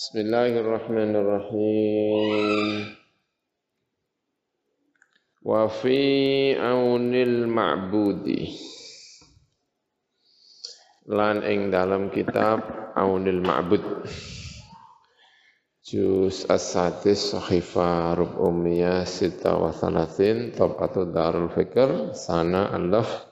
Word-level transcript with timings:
Bismillahirrahmanirrahim. 0.00 2.96
Wa 5.44 5.68
fi 5.68 6.00
aunil 6.56 7.44
ma'budi. 7.44 8.48
Lan 11.04 11.44
ing 11.44 11.68
dalam 11.68 12.08
kitab 12.08 12.64
Aunil 12.96 13.44
Ma'bud. 13.44 14.08
Juz 15.84 16.48
as-sadis 16.48 17.36
sahifa 17.36 18.16
rub 18.16 18.40
umiyah 18.40 19.04
sita 19.04 19.52
wa 19.52 19.68
darul 21.12 21.52
fikr 21.52 22.16
sana 22.16 22.72
alaf 22.72 23.28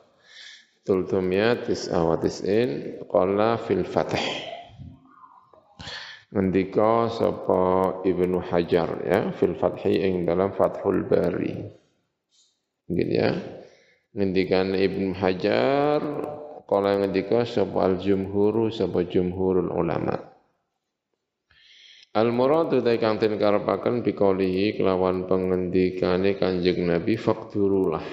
tultumiyah 0.84 1.64
tis'a 1.64 2.04
wa 2.04 2.20
tis'in 2.20 3.00
qala 3.08 3.56
fil 3.56 3.88
fatih 3.88 4.47
ngendika 6.28 7.08
sapa 7.08 7.62
Ibnu 8.04 8.38
Hajar 8.44 9.00
ya 9.04 9.20
fil 9.32 9.56
Fathi 9.56 10.04
ing 10.04 10.28
dalam 10.28 10.52
Fathul 10.52 11.08
Bari. 11.08 11.54
Gitu 12.88 13.12
ya. 13.12 13.32
Ngendikan 14.12 14.72
Ibnu 14.76 15.16
Hajar 15.16 16.00
kala 16.68 17.00
ngendika 17.00 17.48
sapa 17.48 17.84
al 17.84 17.96
jumhuru 18.00 18.68
sapa 18.68 19.04
jumhurul 19.08 19.72
ulama. 19.72 20.16
Al 22.16 22.32
muradu 22.32 22.80
ta 22.80 22.96
kang 22.96 23.20
den 23.20 23.36
karepaken 23.36 24.00
bikolihi 24.00 24.80
kelawan 24.80 25.28
pengendikane 25.28 26.40
Kanjeng 26.40 26.88
Nabi 26.88 27.14
fakturulah. 27.20 28.04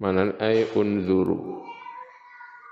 Manan 0.00 0.36
ay 0.40 0.64
unzuru. 0.76 1.69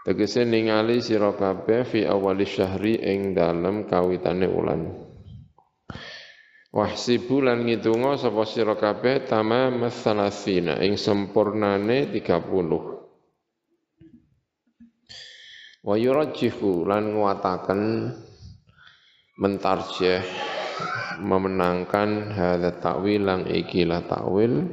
Tegese 0.09 0.41
ningali 0.49 1.05
sira 1.05 1.37
kabeh 1.37 1.85
fi 1.85 2.09
awali 2.09 2.49
syahri 2.49 2.97
ing 2.97 3.37
dalem 3.37 3.85
kawitane 3.85 4.49
ulan. 4.49 4.89
Wahsibu 6.73 7.45
lan 7.45 7.69
ngitunga 7.69 8.17
sapa 8.17 8.49
sira 8.49 8.73
kabeh 8.73 9.29
tamam 9.29 9.85
salasina 9.93 10.81
ing 10.81 10.97
sempurnane 10.97 12.09
30. 12.09 12.25
Wa 15.85 15.93
yurajjihu 16.01 16.89
lan 16.89 17.13
nguataken 17.13 18.09
mentarjih 19.37 20.25
memenangkan 21.21 22.33
hadza 22.33 22.81
ta'wil 22.81 23.29
lang 23.29 23.45
ikilah 23.45 24.09
ta'wil 24.09 24.73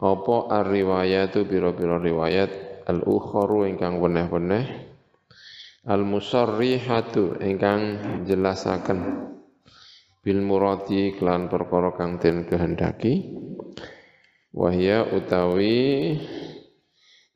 apa 0.00 0.36
ar-riwayatu 0.56 1.44
biro-biro 1.44 2.00
riwayat 2.00 2.75
al-ukharu 2.86 3.66
ingkang 3.66 3.98
weneh-weneh. 3.98 4.94
Al-musarrihatu 5.86 7.38
ingkang 7.42 7.82
jelasaken. 8.26 8.98
Bil 10.22 10.42
muradi 10.42 11.14
kelan 11.14 11.46
perkara 11.46 11.94
kang 11.94 12.18
den 12.18 12.46
kehendaki. 12.46 13.30
Wahya 14.50 15.06
utawi 15.14 16.18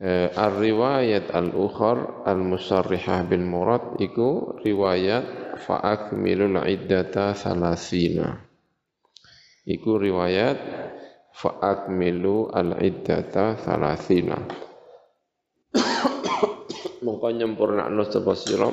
eh, 0.02 0.28
ar-riwayat 0.34 1.30
al-ukhar 1.30 2.26
al-musarrihah 2.26 3.28
bil 3.30 3.46
murad 3.46 4.00
iku 4.02 4.58
riwayat 4.58 5.58
fa 5.62 5.78
akmilul 5.78 6.58
iddata 6.66 7.38
salasina. 7.38 8.34
Iku 9.62 10.00
riwayat 10.00 10.58
fa 11.30 11.62
akmilu 11.62 12.50
al-iddata 12.50 13.54
salasina 13.60 14.69
mongko 17.00 17.32
nyempurnakno 17.32 18.04
sapa 18.08 18.32
sira. 18.36 18.68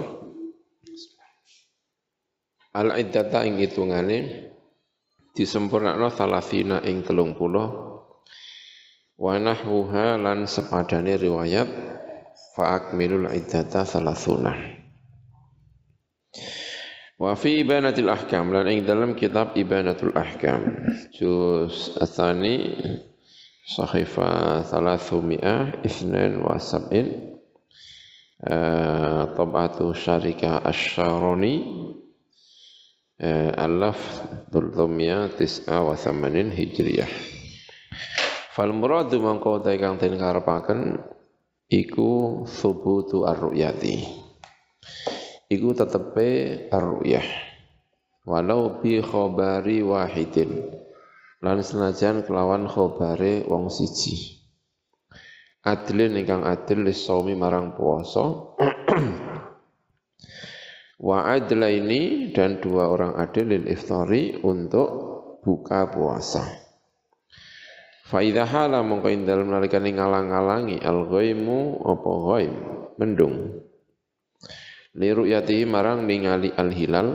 Al 2.77 2.93
iddata 2.99 3.47
ing 3.47 3.57
hitungane 3.57 4.51
disempurnakno 5.33 6.13
salasina 6.13 6.83
ing 6.85 7.01
30 7.01 7.33
wa 9.17 9.33
nahwuha 9.41 10.21
lan 10.21 10.45
sepadane 10.45 11.17
riwayat 11.17 11.65
fa 12.53 12.77
akmilul 12.77 13.25
iddata 13.33 13.81
salasuna. 13.81 14.53
Wa 17.17 17.33
fi 17.33 17.65
ibanatil 17.65 18.13
ahkam 18.13 18.53
lan 18.53 18.69
ing 18.69 18.85
dalam 18.85 19.17
kitab 19.17 19.57
ibanatul 19.57 20.13
ahkam. 20.13 20.85
Juz 21.17 21.97
asani 21.97 22.77
sahifa 23.65 24.61
300 24.61 25.81
isnan 25.81 26.45
wa 26.45 26.61
tabatu 29.33 29.97
syarika 29.97 30.61
asyaroni. 30.61 31.55
Alaf 33.57 33.97
dultumya 34.53 35.33
tis'a 35.33 35.81
wa 35.81 35.97
hijriyah. 35.97 37.09
Fal 38.53 38.73
muradu 38.77 39.17
mangko 39.21 39.57
kang 39.61 39.97
den 39.97 40.21
karepaken 40.21 41.01
iku 41.65 42.45
thubutu 42.45 43.25
ar-ru'yati. 43.25 44.05
Iku 45.49 45.73
tetepe 45.73 46.29
ar-ru'yah. 46.69 47.25
Walau 48.27 48.77
bi 48.81 49.01
khabari 49.01 49.81
wahidin. 49.81 50.69
Lan 51.41 51.61
senajan 51.61 52.21
kelawan 52.21 52.69
khabare 52.69 53.45
wong 53.49 53.69
siji 53.73 54.36
adlin 55.65 56.19
ingkang 56.19 56.43
adil 56.45 56.85
lisaumi 56.85 57.33
marang 57.33 57.73
puasa. 57.73 58.25
Wa 60.97 61.29
adla 61.29 61.69
ini 61.69 62.33
dan 62.33 62.57
dua 62.57 62.89
orang 62.89 63.21
adil 63.21 63.53
lil 63.53 63.69
iftari 63.69 64.41
untuk 64.41 64.89
buka 65.45 65.93
puasa. 65.93 66.41
Fa 68.07 68.23
idza 68.23 68.47
hala 68.49 68.81
mongko 68.81 69.11
indal 69.11 69.45
nalikane 69.45 69.93
ngalang-alangi 69.93 70.81
al 70.81 71.05
ghaimu 71.05 71.85
apa 71.85 72.11
ghaim 72.25 72.53
mendung. 72.97 73.61
Li 74.97 75.09
ru'yatihi 75.13 75.69
marang 75.69 76.09
ningali 76.09 76.49
al 76.57 76.73
hilal 76.73 77.09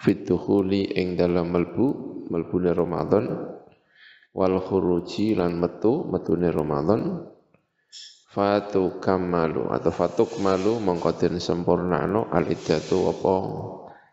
fit 0.00 0.24
ing 0.24 1.20
dalam 1.20 1.52
melbu 1.52 1.86
melbune 2.32 2.72
Ramadan 2.72 3.24
wal 4.36 4.60
khuruji 4.60 5.32
lan 5.32 5.56
metu 5.56 6.04
metune 6.04 6.52
Ramadan. 6.52 7.32
Fatu 8.36 9.00
kamalu 9.00 9.72
atau 9.72 9.88
fatuk 9.88 10.36
malu 10.44 10.76
mongko 10.76 11.16
den 11.16 11.40
sempurnano 11.40 12.28
al 12.28 12.44
iddatu 12.44 13.08
apa? 13.08 13.36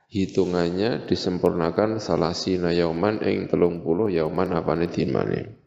Hitungannya 0.08 1.04
disempurnakan 1.04 2.00
salasina 2.00 2.72
yauman 2.72 3.20
ing 3.20 3.52
telung 3.52 3.84
puluh 3.84 4.08
yauman 4.08 4.56
apane 4.56 4.88
dimane. 4.88 5.60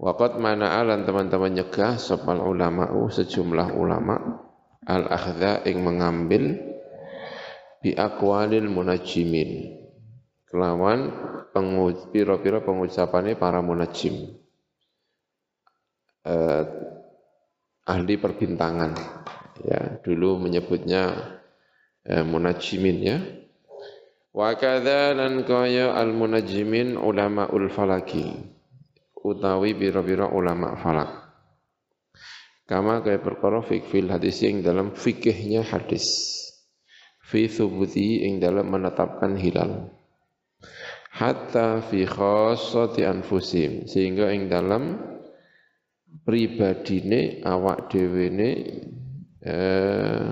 Waqat 0.00 0.40
mana 0.40 0.80
alan 0.80 1.04
teman-teman 1.04 1.52
nyegah 1.52 2.00
sopal 2.00 2.40
ulama'u 2.40 3.12
sejumlah 3.12 3.76
ulama 3.76 4.40
al-akhdha 4.88 5.68
ing 5.68 5.84
mengambil 5.84 6.56
bi 7.84 7.92
aqwalil 7.92 8.72
munajimin 8.72 9.75
kelawan 10.56 11.12
penguj, 11.52 12.08
pira-pira 12.08 12.64
pengucapannya 12.64 13.36
para 13.36 13.60
munajim. 13.60 14.40
Eh, 16.24 16.64
ahli 17.84 18.14
perbintangan. 18.16 18.96
Ya 19.60 20.00
dulu 20.00 20.40
menyebutnya 20.40 21.12
eh, 22.08 22.24
munajimin 22.24 22.98
ya. 23.04 23.20
Wa 24.32 24.56
kadza 24.56 25.12
lan 25.12 25.44
kaya 25.44 25.92
al 25.92 26.16
munajimin 26.16 26.96
ulama 26.96 27.52
ul 27.52 27.68
falaki. 27.68 28.32
Utawi 29.20 29.76
pira-pira 29.76 30.32
ulama 30.32 30.72
falak. 30.80 31.36
Kama 32.64 33.04
kaya 33.04 33.20
perkara 33.20 33.60
fikfil 33.60 34.08
hadis 34.08 34.40
yang 34.40 34.64
dalam 34.64 34.96
fikihnya 34.96 35.68
hadis. 35.68 36.32
Fi 37.20 37.44
thubuti 37.44 38.24
ing 38.24 38.40
dalam 38.40 38.72
menetapkan 38.72 39.36
hilal 39.36 39.96
hatta 41.16 41.80
fi 41.80 42.04
khassati 42.04 43.08
anfusim 43.08 43.88
sehingga 43.88 44.28
ing 44.36 44.52
dalam 44.52 45.00
pribadine 46.28 47.40
awak 47.40 47.88
dhewe 47.88 48.26
ne 48.28 48.50
eh, 49.40 50.28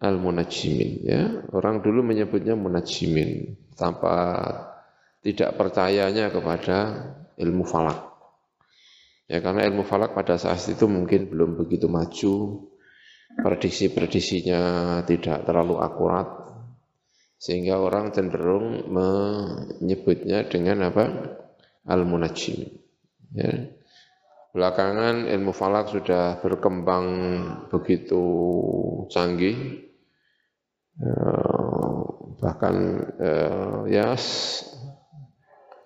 al 0.00 0.16
munajimin 0.16 0.90
ya. 1.04 1.22
Orang 1.52 1.84
dulu 1.84 2.00
menyebutnya 2.00 2.56
munajimin 2.56 3.60
tanpa 3.76 4.16
tidak 5.20 5.60
percayanya 5.60 6.32
kepada 6.32 6.78
ilmu 7.36 7.68
falak. 7.68 8.08
Ya 9.28 9.44
karena 9.44 9.68
ilmu 9.68 9.84
falak 9.84 10.16
pada 10.16 10.40
saat 10.40 10.64
itu 10.64 10.88
mungkin 10.88 11.28
belum 11.28 11.60
begitu 11.60 11.86
maju 11.86 12.66
prediksi-prediksinya 13.30 14.62
tidak 15.06 15.46
terlalu 15.46 15.78
akurat 15.78 16.39
sehingga 17.40 17.80
orang 17.80 18.12
cenderung 18.12 18.84
menyebutnya 18.92 20.44
dengan 20.44 20.92
apa? 20.92 21.04
Al-Munajjim. 21.88 22.68
Ya. 23.32 23.72
Belakangan 24.52 25.24
ilmu 25.30 25.56
falak 25.56 25.88
sudah 25.88 26.36
berkembang 26.44 27.06
begitu 27.72 28.20
canggih. 29.08 29.88
Ya, 31.00 31.16
bahkan 32.44 32.76
eh, 33.16 33.78
ya 33.88 34.12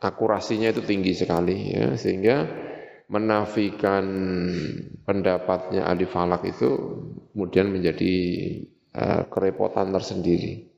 akurasinya 0.03 0.75
itu 0.75 0.83
tinggi 0.83 1.15
sekali 1.15 1.71
ya 1.71 1.95
sehingga 1.95 2.51
menafikan 3.09 4.05
pendapatnya 5.05 5.87
ahli 5.87 6.09
falak 6.09 6.43
itu 6.49 6.71
kemudian 7.33 7.69
menjadi 7.69 8.15
uh, 8.97 9.23
kerepotan 9.29 9.93
tersendiri. 9.93 10.74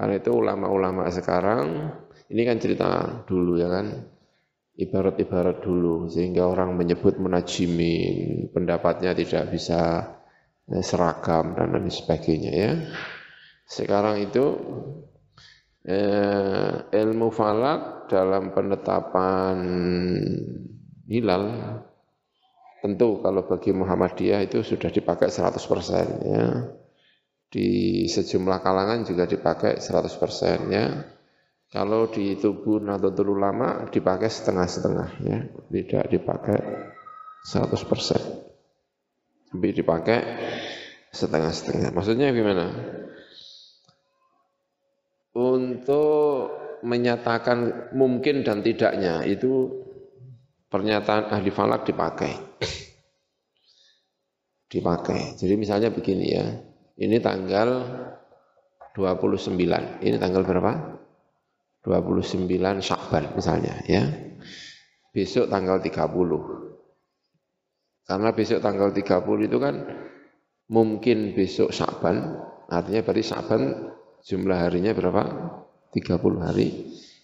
Karena 0.00 0.16
itu 0.16 0.32
ulama-ulama 0.32 1.04
sekarang 1.12 1.92
ini 2.32 2.42
kan 2.48 2.56
cerita 2.56 2.88
dulu 3.28 3.60
ya 3.60 3.68
kan 3.68 4.00
ibarat-ibarat 4.80 5.60
dulu 5.60 6.08
sehingga 6.08 6.48
orang 6.48 6.72
menyebut 6.72 7.20
menajimin 7.20 8.48
pendapatnya 8.48 9.12
tidak 9.12 9.52
bisa 9.52 10.08
eh, 10.72 10.80
seragam 10.80 11.52
dan 11.52 11.76
lain 11.76 11.92
sebagainya 11.92 12.52
ya. 12.56 12.72
Sekarang 13.68 14.24
itu 14.24 14.56
eh, 15.84 16.72
ilmu 16.96 17.28
falak 17.28 18.08
dalam 18.08 18.56
penetapan 18.56 19.58
hilal 21.12 21.44
tentu 22.80 23.20
kalau 23.20 23.44
bagi 23.44 23.76
Muhammadiyah 23.76 24.48
itu 24.48 24.64
sudah 24.64 24.88
dipakai 24.88 25.28
100% 25.28 26.24
ya. 26.24 26.79
Di 27.50 28.06
sejumlah 28.06 28.62
kalangan 28.62 29.02
juga 29.02 29.26
dipakai 29.26 29.82
100% 29.82 30.70
ya. 30.70 30.86
Kalau 31.70 32.10
di 32.10 32.38
tubuh 32.38 32.78
Nahdlatul 32.78 33.34
Ulama 33.34 33.90
dipakai 33.90 34.30
setengah-setengah 34.30 35.08
ya, 35.22 35.38
tidak 35.70 36.04
dipakai 36.10 36.58
100%. 37.46 39.50
Tapi 39.50 39.68
dipakai 39.74 40.18
setengah-setengah. 41.10 41.90
Maksudnya 41.90 42.30
gimana? 42.30 42.70
Untuk 45.34 46.54
menyatakan 46.86 47.90
mungkin 47.94 48.46
dan 48.46 48.62
tidaknya 48.62 49.26
itu 49.26 49.82
pernyataan 50.70 51.34
ahli 51.34 51.50
falak 51.50 51.86
dipakai. 51.86 52.34
Dipakai. 54.70 55.34
Jadi 55.34 55.54
misalnya 55.58 55.90
begini 55.90 56.26
ya, 56.30 56.46
ini 57.00 57.16
tanggal 57.18 57.68
29, 58.92 59.56
ini 60.04 60.16
tanggal 60.20 60.44
berapa? 60.44 61.00
29 61.80 62.44
Syakban 62.84 63.32
misalnya 63.32 63.80
ya. 63.88 64.04
Besok 65.10 65.48
tanggal 65.48 65.80
30. 65.80 68.04
Karena 68.04 68.28
besok 68.36 68.60
tanggal 68.60 68.92
30 68.92 69.48
itu 69.48 69.56
kan 69.56 69.74
mungkin 70.68 71.32
besok 71.32 71.72
Syakban, 71.72 72.36
artinya 72.68 73.00
berarti 73.00 73.24
Syakban 73.24 73.62
jumlah 74.20 74.58
harinya 74.60 74.92
berapa? 74.92 75.22
30 75.96 76.44
hari. 76.44 76.68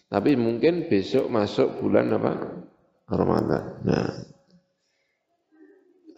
Tapi 0.08 0.38
mungkin 0.38 0.88
besok 0.88 1.28
masuk 1.28 1.84
bulan 1.84 2.16
apa? 2.16 2.32
Ramadan. 3.06 3.64
Nah, 3.86 4.06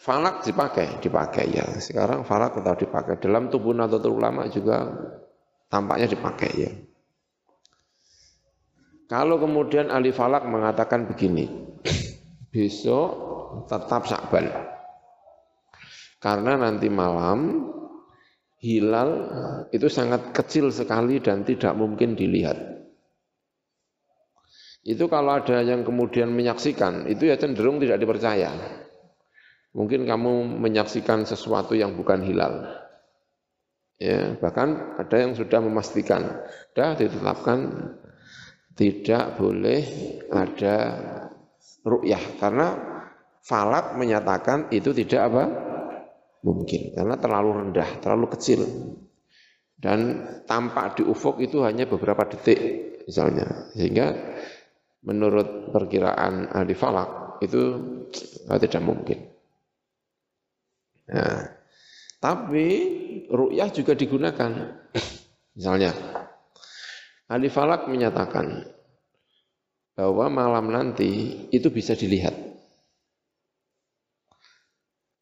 falak 0.08 0.40
dipakai, 0.40 1.04
dipakai 1.04 1.46
ya. 1.52 1.68
Sekarang 1.76 2.24
falak 2.24 2.56
tetap 2.56 2.80
dipakai. 2.80 3.20
Dalam 3.20 3.52
tubuh 3.52 3.76
Nahdlatul 3.76 4.16
Ulama 4.16 4.48
juga 4.48 4.88
tampaknya 5.68 6.08
dipakai 6.08 6.50
ya. 6.56 6.72
Kalau 9.08 9.36
kemudian 9.36 9.92
ahli 9.92 10.08
falak 10.12 10.48
mengatakan 10.48 11.04
begini, 11.04 11.44
besok 12.52 13.08
tetap 13.68 14.08
sakban. 14.08 14.48
Karena 16.18 16.56
nanti 16.56 16.88
malam 16.88 17.68
hilal 18.64 19.10
itu 19.70 19.92
sangat 19.92 20.32
kecil 20.32 20.72
sekali 20.72 21.20
dan 21.20 21.44
tidak 21.44 21.76
mungkin 21.76 22.16
dilihat. 22.16 22.56
Itu 24.88 25.04
kalau 25.12 25.36
ada 25.36 25.60
yang 25.60 25.84
kemudian 25.84 26.32
menyaksikan, 26.32 27.04
itu 27.12 27.28
ya 27.28 27.36
cenderung 27.36 27.76
tidak 27.76 28.00
dipercaya. 28.00 28.87
Mungkin 29.78 30.10
kamu 30.10 30.58
menyaksikan 30.58 31.22
sesuatu 31.22 31.78
yang 31.78 31.94
bukan 31.94 32.26
hilal. 32.26 32.66
Ya, 33.94 34.34
bahkan 34.42 34.98
ada 34.98 35.22
yang 35.22 35.38
sudah 35.38 35.62
memastikan, 35.62 36.42
sudah 36.74 36.98
ditetapkan 36.98 37.58
tidak 38.74 39.38
boleh 39.38 39.82
ada 40.34 40.76
ru'yah. 41.86 42.42
Karena 42.42 42.66
falak 43.46 43.94
menyatakan 43.94 44.66
itu 44.74 44.90
tidak 44.90 45.30
apa? 45.30 45.44
Mungkin. 46.42 46.98
Karena 46.98 47.14
terlalu 47.14 47.50
rendah, 47.62 48.02
terlalu 48.02 48.34
kecil. 48.34 48.66
Dan 49.78 50.26
tampak 50.42 50.98
di 50.98 51.06
ufuk 51.06 51.38
itu 51.38 51.62
hanya 51.62 51.86
beberapa 51.86 52.26
detik 52.26 52.58
misalnya. 53.06 53.70
Sehingga 53.78 54.10
menurut 55.06 55.70
perkiraan 55.70 56.50
ahli 56.50 56.74
falak 56.74 57.38
itu 57.46 57.62
tidak 58.50 58.82
mungkin. 58.82 59.37
Nah, 61.08 61.40
tapi 62.20 62.66
ru'yah 63.32 63.72
juga 63.72 63.96
digunakan. 63.96 64.50
Misalnya, 65.56 65.90
ahli 67.26 67.48
falak 67.48 67.88
menyatakan 67.88 68.68
bahwa 69.98 70.30
malam 70.30 70.70
nanti 70.70 71.44
itu 71.50 71.72
bisa 71.72 71.98
dilihat. 71.98 72.34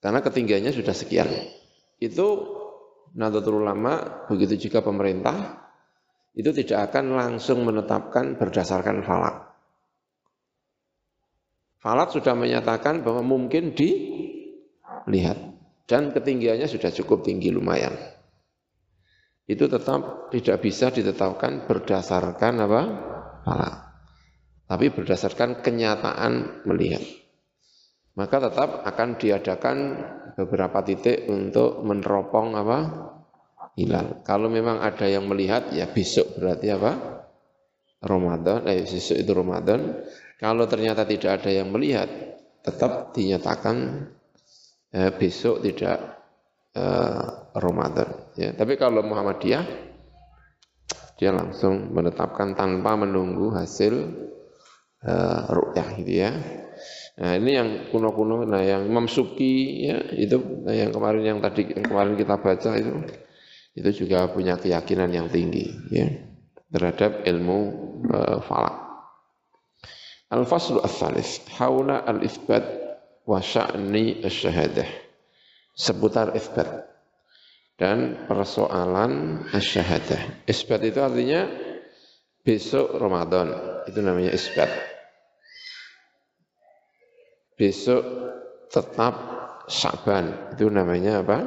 Karena 0.05 0.21
ketinggiannya 0.21 0.77
sudah 0.77 0.93
sekian. 0.93 1.29
Itu 1.97 2.56
Nahdlatul 3.17 3.65
Ulama, 3.65 4.27
begitu 4.29 4.69
juga 4.69 4.85
pemerintah, 4.85 5.65
itu 6.37 6.53
tidak 6.53 6.93
akan 6.93 7.17
langsung 7.17 7.65
menetapkan 7.65 8.37
berdasarkan 8.37 9.00
falak. 9.00 9.56
Falak 11.81 12.12
sudah 12.12 12.37
menyatakan 12.37 13.00
bahwa 13.00 13.25
mungkin 13.25 13.73
dilihat 13.73 15.56
dan 15.87 16.11
ketinggiannya 16.11 16.67
sudah 16.67 16.91
cukup 16.91 17.23
tinggi 17.23 17.55
lumayan. 17.55 17.94
Itu 19.47 19.71
tetap 19.71 20.35
tidak 20.35 20.59
bisa 20.59 20.91
ditetapkan 20.91 21.71
berdasarkan 21.71 22.55
apa? 22.67 22.83
Falak. 23.47 23.75
Tapi 24.67 24.87
berdasarkan 24.91 25.62
kenyataan 25.62 26.67
melihat. 26.67 27.03
Maka 28.19 28.50
tetap 28.50 28.83
akan 28.83 29.09
diadakan 29.15 29.77
beberapa 30.35 30.83
titik 30.83 31.31
untuk 31.31 31.87
meneropong 31.87 32.59
apa? 32.59 32.79
Hilal. 33.79 34.27
Kalau 34.27 34.50
memang 34.50 34.83
ada 34.83 35.06
yang 35.06 35.31
melihat 35.31 35.71
ya 35.71 35.87
besok 35.87 36.35
berarti 36.35 36.67
apa? 36.75 37.23
Ramadan, 38.02 38.66
eh 38.66 38.83
besok 38.83 39.21
itu 39.21 39.31
Ramadan. 39.31 40.02
Kalau 40.43 40.66
ternyata 40.66 41.07
tidak 41.07 41.40
ada 41.45 41.50
yang 41.55 41.71
melihat, 41.71 42.09
tetap 42.66 43.14
dinyatakan 43.14 44.09
eh, 44.97 45.12
besok 45.12 45.61
tidak 45.61 46.25
eh, 46.73 47.26
Ramadan. 47.53 48.33
Ya, 48.41 48.57
tapi 48.57 48.81
kalau 48.81 49.05
Muhammadiyah, 49.05 49.65
dia 51.21 51.31
langsung 51.33 51.93
menetapkan 51.93 52.57
tanpa 52.57 52.97
menunggu 52.97 53.53
hasil 53.53 53.95
eh, 55.05 55.43
rukyah 55.53 55.88
gitu 56.00 56.12
ya. 56.25 56.33
Nah 57.17 57.33
ini 57.41 57.57
yang 57.57 57.69
kuno-kuno, 57.88 58.45
nah 58.45 58.61
yang 58.61 58.85
Imam 58.85 59.09
Suki 59.09 59.88
ya 59.88 59.97
itu 60.12 60.37
nah 60.65 60.76
yang 60.76 60.93
kemarin 60.93 61.25
yang 61.25 61.38
tadi 61.41 61.65
yang 61.73 61.88
kemarin 61.88 62.12
kita 62.12 62.37
baca 62.37 62.71
itu 62.76 62.93
itu 63.73 64.05
juga 64.05 64.29
punya 64.29 64.61
keyakinan 64.61 65.09
yang 65.09 65.33
tinggi 65.33 65.73
ya 65.88 66.12
terhadap 66.69 67.25
ilmu 67.25 67.59
uh, 68.12 68.45
falak. 68.45 68.85
Al-faslu 70.29 70.85
al-thalith, 70.85 71.49
haula 71.57 72.05
al-ithbat 72.05 72.86
wa 73.26 73.42
sya'ni 73.42 74.23
al-syahadah. 74.23 74.88
Seputar 75.76 76.33
ithbat 76.33 76.88
dan 77.76 78.25
persoalan 78.25 79.45
al-syahadah. 79.52 80.49
Isbat 80.49 80.80
itu 80.87 80.99
artinya 81.02 81.45
besok 82.40 82.97
Ramadan, 82.97 83.52
itu 83.85 84.00
namanya 84.00 84.33
isbat. 84.33 84.71
Besok 87.56 88.02
tetap 88.71 89.37
Syaban, 89.66 90.54
itu 90.54 90.71
namanya 90.71 91.26
apa? 91.26 91.42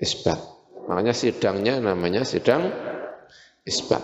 Isbat. 0.00 0.40
Makanya 0.88 1.12
sidangnya 1.12 1.76
namanya 1.76 2.24
sidang 2.24 2.72
isbat. 3.68 4.00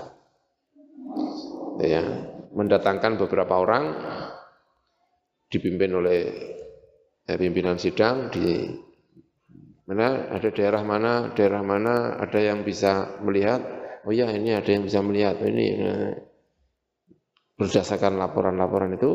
Ya, 1.80 2.04
mendatangkan 2.52 3.16
beberapa 3.16 3.56
orang 3.56 3.96
dipimpin 5.48 5.96
oleh 5.96 6.20
eh, 7.28 7.36
pimpinan 7.36 7.76
sidang 7.76 8.30
di 8.32 8.68
mana 9.84 10.32
ada 10.32 10.48
daerah 10.48 10.80
mana 10.80 11.32
daerah 11.36 11.60
mana 11.60 12.16
ada 12.16 12.40
yang 12.40 12.64
bisa 12.64 13.20
melihat 13.20 13.60
oh 14.08 14.12
ya 14.12 14.32
ini 14.32 14.56
ada 14.56 14.70
yang 14.72 14.88
bisa 14.88 15.04
melihat 15.04 15.36
oh, 15.40 15.48
ini 15.48 15.66
nah, 15.76 16.12
berdasarkan 17.60 18.16
laporan-laporan 18.16 18.96
itu 18.96 19.12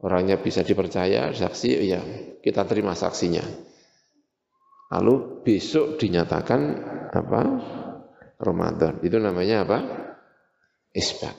orangnya 0.00 0.40
bisa 0.40 0.64
dipercaya 0.64 1.36
saksi 1.36 1.70
oh 1.76 1.84
ya 1.84 2.00
kita 2.40 2.64
terima 2.64 2.96
saksinya 2.96 3.44
lalu 4.88 5.44
besok 5.44 6.00
dinyatakan 6.00 6.60
apa 7.12 7.40
Ramadan. 8.38 9.02
Itu 9.02 9.18
namanya 9.18 9.66
apa? 9.66 9.78
Isbat. 10.94 11.36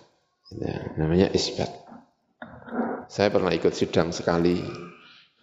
Ya, 0.60 0.94
namanya 1.00 1.32
isbat. 1.32 1.72
Saya 3.10 3.34
pernah 3.34 3.50
ikut 3.56 3.74
sidang 3.74 4.14
sekali 4.14 4.62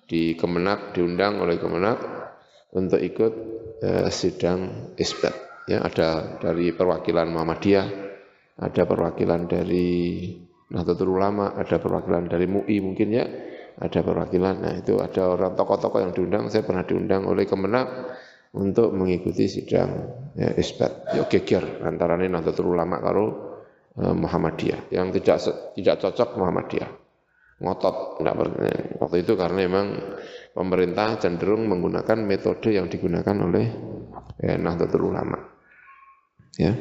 di 0.06 0.38
Kemenak, 0.38 0.94
diundang 0.94 1.42
oleh 1.42 1.58
Kemenak 1.58 1.98
untuk 2.74 3.02
ikut 3.02 3.32
eh, 3.82 4.08
sidang 4.10 4.92
isbat. 4.94 5.34
Ya, 5.66 5.82
ada 5.82 6.38
dari 6.38 6.70
perwakilan 6.70 7.26
Muhammadiyah, 7.26 7.86
ada 8.62 8.82
perwakilan 8.86 9.50
dari 9.50 10.30
Nahdlatul 10.70 11.10
Ulama, 11.10 11.58
ada 11.58 11.82
perwakilan 11.82 12.30
dari 12.30 12.46
MUI 12.46 12.78
mungkin 12.82 13.08
ya, 13.10 13.26
ada 13.78 14.00
perwakilan. 14.02 14.62
Nah 14.62 14.74
itu 14.78 14.98
ada 15.02 15.26
orang 15.26 15.58
tokoh-tokoh 15.58 15.98
yang 16.02 16.14
diundang, 16.14 16.46
saya 16.54 16.62
pernah 16.62 16.86
diundang 16.86 17.26
oleh 17.26 17.42
Kemenak 17.46 17.86
untuk 18.54 18.94
mengikuti 18.94 19.50
sidang 19.50 19.90
ya, 20.38 20.54
isbat. 20.54 21.10
Ya 21.12 21.26
geger 21.26 21.82
antara 21.82 22.14
Nahdlatul 22.14 22.70
Ulama 22.70 23.02
karo 23.02 23.26
eh, 23.98 24.14
Muhammadiyah 24.14 24.94
yang 24.94 25.10
tidak 25.10 25.42
tidak 25.74 25.96
cocok 25.98 26.38
Muhammadiyah. 26.38 27.05
Ngotot 27.56 28.20
enggak 28.20 28.36
waktu 29.00 29.16
itu 29.24 29.32
karena 29.32 29.64
memang 29.64 29.86
pemerintah 30.52 31.16
cenderung 31.16 31.64
menggunakan 31.64 32.20
metode 32.20 32.76
yang 32.76 32.92
digunakan 32.92 33.32
oleh 33.32 33.66
ya, 34.36 34.60
Nahdlatul 34.60 35.08
Ulama. 35.08 35.40
Ya. 36.60 36.76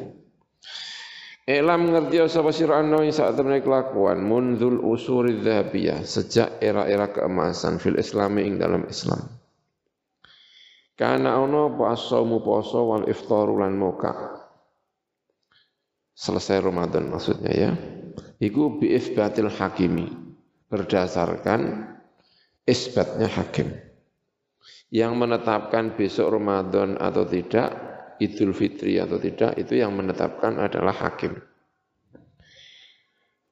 Elam 1.46 1.94
ngerti 1.94 2.26
sapa 2.26 2.50
sira 2.50 2.82
ana 2.82 3.06
ing 3.06 3.14
sak 3.14 3.38
temene 3.38 3.62
kelakuan 3.62 4.20
munzul 4.26 4.82
usuri 4.82 5.40
dzahabiyah 5.46 6.02
sejak 6.02 6.58
era-era 6.58 7.14
keemasan 7.14 7.78
fil 7.78 8.02
islami 8.02 8.50
ing 8.50 8.58
dalam 8.58 8.84
Islam. 8.90 9.22
Karena 10.98 11.38
ana 11.38 11.70
apa 11.70 11.94
asomu 11.94 12.42
poso 12.42 12.90
wal 12.90 13.06
iftaru 13.06 13.62
lan 13.62 13.78
moka. 13.78 14.42
Selesai 16.18 16.66
Ramadan 16.66 17.14
maksudnya 17.14 17.52
ya. 17.54 17.72
Iku 18.42 18.82
bi 18.82 18.96
ifbatil 18.98 19.52
hakimi 19.54 20.25
berdasarkan 20.70 21.92
isbatnya 22.66 23.30
hakim. 23.30 23.74
Yang 24.94 25.14
menetapkan 25.18 25.98
besok 25.98 26.38
Ramadan 26.38 26.96
atau 27.02 27.26
tidak 27.26 27.74
Idul 28.16 28.56
Fitri 28.56 28.96
atau 28.96 29.20
tidak 29.20 29.60
itu 29.60 29.76
yang 29.76 29.92
menetapkan 29.92 30.56
adalah 30.56 30.96
hakim. 30.96 31.36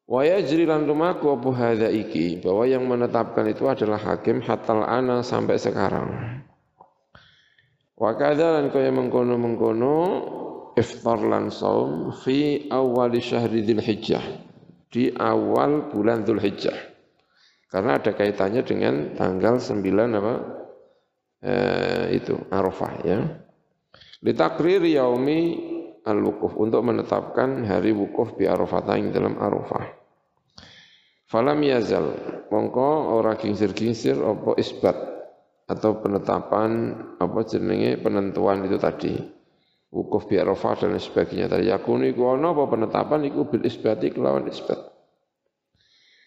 Wa 0.08 0.24
yajri 0.24 0.67
lan 0.67 0.88
lumaku 0.88 1.32
apa 1.36 1.50
hadza 1.51 1.89
iki 1.91 2.39
bahwa 2.39 2.63
yang 2.67 2.88
menetapkan 2.88 3.48
itu 3.48 3.67
adalah 3.67 4.00
hakim 4.00 4.39
hatal 4.43 4.84
ana 4.84 5.20
sampai 5.24 5.60
sekarang. 5.60 6.39
Wa 8.00 8.15
kadza 8.15 8.60
lan 8.60 8.72
kaya 8.72 8.91
mengkono-mengkono 8.91 9.96
iftar 10.75 11.20
lan 11.24 11.51
saum 11.51 12.12
fi 12.24 12.67
awal 12.72 13.15
syahri 13.20 13.63
Dzulhijjah 13.63 14.24
di 14.91 15.12
awal 15.15 15.91
bulan 15.91 16.27
Dzulhijjah. 16.27 16.92
Karena 17.74 17.98
ada 17.98 18.13
kaitannya 18.13 18.62
dengan 18.62 19.18
tanggal 19.18 19.58
9 19.58 19.82
apa? 20.13 20.36
Eh, 21.42 22.22
itu 22.22 22.38
Arafah 22.53 22.94
ya. 23.01 23.20
Litakrir 24.22 24.86
yaumi 24.86 25.58
al-wukuf 26.06 26.53
untuk 26.62 26.86
menetapkan 26.86 27.65
hari 27.65 27.98
wukuf 27.98 28.38
bi 28.38 28.46
Arafatain 28.46 29.10
dalam 29.10 29.42
Arafah. 29.42 29.89
Falam 31.25 31.65
yazal 31.65 32.13
mongko 32.53 33.18
ora 33.18 33.34
kingsir-kingsir 33.42 34.22
apa 34.22 34.53
isbat 34.62 34.94
atau 35.65 35.98
penetapan 35.98 36.94
apa 37.18 37.42
jenenge 37.42 37.98
penentuan 38.06 38.70
itu 38.70 38.77
tadi. 38.77 39.18
Wukuf 39.89 40.30
bi 40.30 40.38
Arafah 40.38 40.86
dan 40.86 40.94
sebagainya 41.01 41.50
tadi 41.50 41.74
yakunu 41.74 42.06
iku 42.06 42.38
ana 42.38 42.53
apa 42.53 42.70
penetapan 42.70 43.25
iku 43.34 43.50
bil 43.50 43.65
isbati 43.65 44.13
kelawan 44.13 44.46
isbat. 44.46 44.92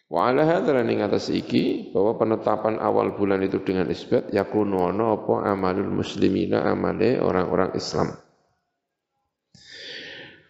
Wa 0.07 0.31
ala 0.31 0.47
hadzal 0.47 0.87
ning 0.87 1.03
atas 1.03 1.35
iki 1.35 1.91
bahwa 1.91 2.15
penetapan 2.15 2.79
awal 2.79 3.19
bulan 3.19 3.43
itu 3.43 3.59
dengan 3.67 3.91
isbat 3.91 4.31
yakunu 4.31 4.87
ana 4.87 5.19
apa 5.19 5.51
amalul 5.51 5.91
muslimina 5.91 6.63
amale 6.63 7.19
orang-orang 7.19 7.75
Islam. 7.75 8.15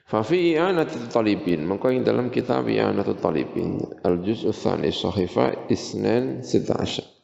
Fa 0.06 0.20
fi 0.22 0.54
i'anatul 0.54 1.08
talibin 1.08 1.64
mengko 1.64 1.88
ing 1.88 2.04
dalam 2.04 2.28
kitab 2.28 2.68
i'anatul 2.68 3.16
talibin 3.16 3.80
al 4.04 4.20
juz'u 4.20 4.52
tsani 4.52 4.92
sahifa 4.92 5.66
isnan 5.72 6.44
16 6.44 7.16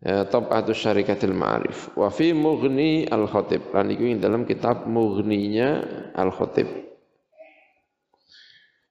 Tab'atu 0.00 0.72
Syarikatil 0.72 1.36
Ma'arif. 1.36 1.92
Wa 1.92 2.08
fi 2.08 2.32
Mughni 2.32 3.04
Al-Khatib 3.04 3.68
lan 3.76 3.92
iku 3.92 4.08
ing 4.08 4.16
dalam 4.16 4.48
kitab 4.48 4.88
Mughninya 4.88 5.84
Al-Khatib. 6.16 6.88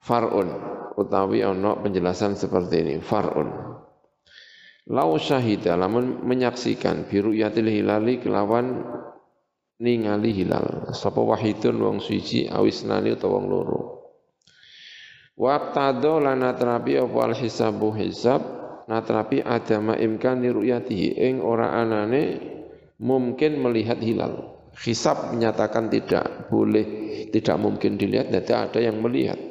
Far'un 0.05 0.49
utawi 0.99 1.39
ana 1.39 1.79
penjelasan 1.79 2.35
seperti 2.35 2.83
ini. 2.83 2.95
Far'un. 2.99 3.49
Lau 4.89 5.15
syahida 5.21 5.77
lamun 5.77 6.25
menyaksikan 6.25 7.07
biru 7.07 7.31
yatil 7.31 7.69
hilali 7.69 8.19
kelawan 8.19 8.83
ningali 9.79 10.33
hilal. 10.33 10.91
Sapa 10.91 11.21
wahidun 11.21 11.77
wong 11.79 11.97
suci 12.03 12.49
awisnani 12.49 13.15
utawa 13.15 13.39
wong 13.39 13.45
loro. 13.47 13.81
Waqtado 15.39 16.19
lana 16.19 16.51
terapi 16.57 16.99
al 16.99 17.31
hisabu 17.37 17.95
hisab 17.95 18.43
natrapi 18.91 19.39
adama 19.39 19.95
imkani 19.95 20.51
ru'yatihi. 20.51 21.15
Ing 21.15 21.39
ora 21.39 21.79
anane 21.79 22.41
mungkin 22.99 23.61
melihat 23.63 24.01
hilal. 24.03 24.59
Hisab 24.75 25.31
menyatakan 25.31 25.87
tidak 25.87 26.49
boleh 26.49 26.85
tidak 27.29 27.57
mungkin 27.61 27.95
dilihat 27.95 28.33
nanti 28.33 28.53
ada 28.57 28.79
yang 28.81 28.99
melihat 29.05 29.48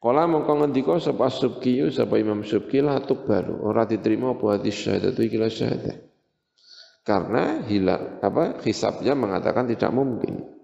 Kala 0.00 0.24
mongko 0.24 0.64
ngendika 0.64 0.96
sapa 0.96 1.28
Subki 1.28 1.92
sapa 1.92 2.16
Imam 2.16 2.40
Subki 2.40 2.80
la 2.80 2.96
baru 3.04 3.60
ora 3.68 3.84
diterima 3.84 4.32
apa 4.32 4.56
hadis 4.56 4.88
itu 4.88 5.20
ikilah 5.28 5.52
syahadah. 5.52 5.96
Karena 7.04 7.60
hilal 7.68 8.20
apa 8.24 8.64
hisabnya 8.64 9.12
mengatakan 9.12 9.68
tidak 9.68 9.92
mungkin. 9.92 10.60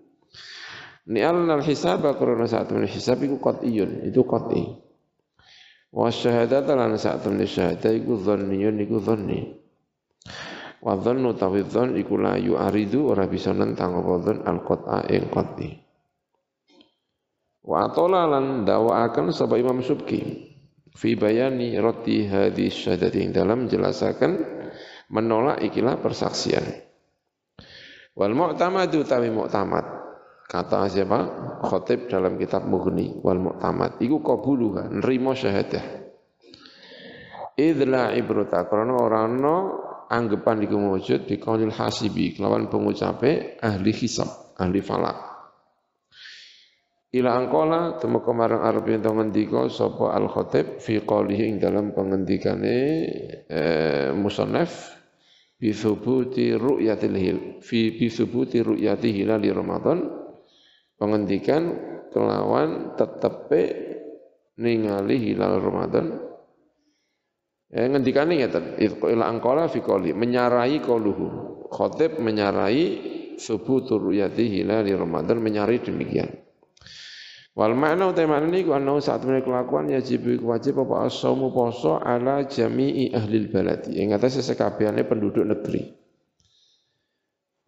Ni'al 1.06 1.46
al 1.46 1.62
hisab 1.62 2.02
karena 2.02 2.50
saat 2.50 2.66
min 2.74 2.82
hisab 2.82 3.22
iku 3.22 3.38
qat'iyun, 3.38 4.10
itu 4.10 4.26
qat'i. 4.26 4.74
Wa 5.94 6.10
syahadat 6.10 6.66
lan 6.66 6.98
saat 6.98 7.22
min 7.30 7.46
syahadah 7.46 7.94
iku 7.94 8.18
dhanniyun 8.18 8.74
iku 8.82 8.98
dhanni. 8.98 9.54
Wa 10.82 10.98
dhannu 10.98 11.38
tawi 11.38 11.62
dhann 11.62 11.94
iku 11.94 12.18
la 12.18 12.34
yu'aridu 12.34 13.06
ora 13.06 13.30
bisa 13.30 13.54
nentang 13.54 14.02
apa 14.02 14.12
dhann 14.18 14.38
al 14.50 14.58
qat'a 14.66 15.06
ing 15.06 15.30
qat'i. 15.30 15.85
Wa 17.66 17.90
atola 17.90 18.30
lan 18.30 18.62
dakwakan 18.62 19.34
sapa 19.34 19.58
Imam 19.58 19.82
Subki 19.82 20.22
fi 20.94 21.18
bayani 21.18 21.74
roti 21.82 22.22
hadis 22.30 22.78
syahadati 22.78 23.26
dalam 23.34 23.66
menjelaskan 23.66 24.38
menolak 25.10 25.58
ikilah 25.66 25.98
persaksian. 25.98 26.62
Wal 28.14 28.32
mu'tamadu 28.38 29.02
tawi 29.02 29.34
mu'tamad. 29.34 29.84
Kata 30.46 30.86
siapa? 30.86 31.20
Khotib 31.66 32.06
dalam 32.06 32.38
kitab 32.38 32.70
Mughni 32.70 33.18
wal 33.18 33.42
mu'tamad. 33.42 33.98
Iku 33.98 34.22
qabuluha, 34.22 34.86
nerima 34.86 35.34
syahadah. 35.34 36.06
Idla 37.58 38.14
ibrata 38.14 38.62
karena 38.70 38.94
orang 38.94 39.42
no 39.42 39.56
anggapan 40.06 40.62
iku 40.62 40.78
wujud 40.78 41.26
di 41.26 41.42
qaulil 41.42 41.74
hasibi 41.74 42.38
kelawan 42.38 42.70
pengucape 42.70 43.58
ahli 43.58 43.90
hisab, 43.90 44.54
ahli 44.54 44.78
falak. 44.84 45.25
Ila 47.14 47.38
angkola 47.38 48.02
temu 48.02 48.18
kemarang 48.18 48.66
Arab 48.66 48.90
yang 48.90 49.06
ngendika 49.06 49.70
sapa 49.70 50.10
al 50.10 50.26
khatib 50.26 50.82
fi 50.82 50.98
qalihi 50.98 51.54
ing 51.54 51.56
dalam 51.62 51.94
pengendikane 51.94 52.78
eh, 53.46 54.10
musannaf 54.10 54.90
bi 55.54 55.70
thubuti 55.70 56.58
ru'yatil 56.58 57.14
hil 57.14 57.38
fi 57.62 57.94
bi 57.94 58.10
thubuti 58.10 58.58
ru'yati 58.58 59.14
hilal 59.14 59.38
Ramadan. 59.38 59.98
Pengendikan 60.96 61.62
kelawan 62.10 62.98
tetepe 62.98 63.62
ningali 64.58 65.30
hilal 65.30 65.62
Ramadan. 65.62 66.06
Eh, 67.70 67.86
ngendikane 67.86 68.34
ngeten 68.34 68.82
ila 68.82 69.30
angkola 69.30 69.70
fi 69.70 69.78
qali 69.78 70.10
menyarai 70.10 70.82
qaluhu 70.82 71.26
khatib 71.70 72.18
menyarai 72.18 72.82
thubutu 73.38 73.94
ru'yati 73.94 74.42
hilal 74.58 74.82
Ramadan 74.82 75.38
menyarai 75.38 75.78
demikian 75.78 76.45
Wal 77.56 77.72
makna 77.72 78.12
utai 78.12 78.28
makna 78.28 78.52
ini 78.52 78.68
saat 79.00 79.24
mereka 79.24 79.48
kelakuan 79.48 79.88
yajib 79.88 80.28
wajib 80.44 80.76
apa 80.84 81.08
asomu 81.08 81.48
poso 81.48 81.96
ala 81.96 82.44
jami'i 82.44 83.16
ahli 83.16 83.48
baladi. 83.48 83.96
Yang 83.96 84.20
kata 84.20 84.26
sesekabehane 84.28 85.08
penduduk 85.08 85.48
negeri. 85.48 85.88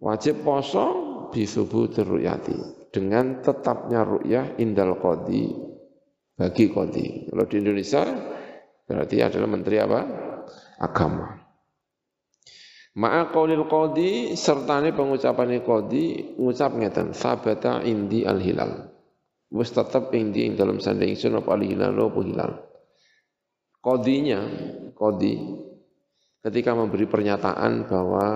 Wajib 0.05 0.45
poso 0.45 0.85
bisubu 1.33 1.89
teruyati 1.89 2.93
dengan 2.93 3.41
tetapnya 3.41 4.05
ru'yah 4.05 4.61
indal 4.61 5.01
qadi 5.01 5.57
bagi 6.37 6.69
qadi. 6.69 7.33
Kalau 7.33 7.45
di 7.49 7.57
Indonesia 7.57 8.05
berarti 8.85 9.17
adalah 9.25 9.49
menteri 9.49 9.77
apa? 9.81 10.01
Agama. 10.85 11.33
Ma'a 12.93 13.33
qaulil 13.33 13.65
qadi 13.65 14.37
sertane 14.37 14.93
pengucapan 14.93 15.65
qadi 15.65 16.37
ngucap 16.37 16.77
ngeten 16.77 17.17
sabata 17.17 17.81
indi 17.89 18.29
al 18.29 18.37
hilal. 18.37 18.98
Wis 19.49 19.73
tetep 19.73 20.13
ing 20.13 20.37
dalam 20.61 20.77
sanding 20.77 21.17
sun 21.17 21.41
apa 21.41 21.57
al 21.57 21.63
hilal 21.65 21.97
apa 21.97 22.21
hilal. 22.21 22.53
Qadinya, 23.81 24.41
qadi 24.93 25.35
ketika 26.45 26.77
memberi 26.77 27.09
pernyataan 27.09 27.89
bahwa 27.89 28.27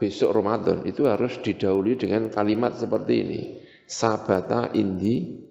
besok 0.00 0.32
Ramadan 0.32 0.88
itu 0.88 1.04
harus 1.04 1.36
didahului 1.44 2.00
dengan 2.00 2.32
kalimat 2.32 2.80
seperti 2.80 3.14
ini. 3.20 3.40
Sabata 3.84 4.72
indi 4.72 5.44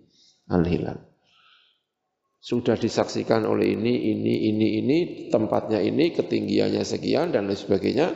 al 0.49 0.65
hilal. 0.65 0.97
Sudah 2.41 2.73
disaksikan 2.73 3.45
oleh 3.45 3.77
ini, 3.77 4.17
ini, 4.17 4.49
ini, 4.49 4.67
ini, 4.81 4.97
tempatnya 5.29 5.77
ini, 5.77 6.09
ketinggiannya 6.09 6.81
sekian 6.81 7.29
dan 7.29 7.45
lain 7.45 7.53
sebagainya 7.53 8.07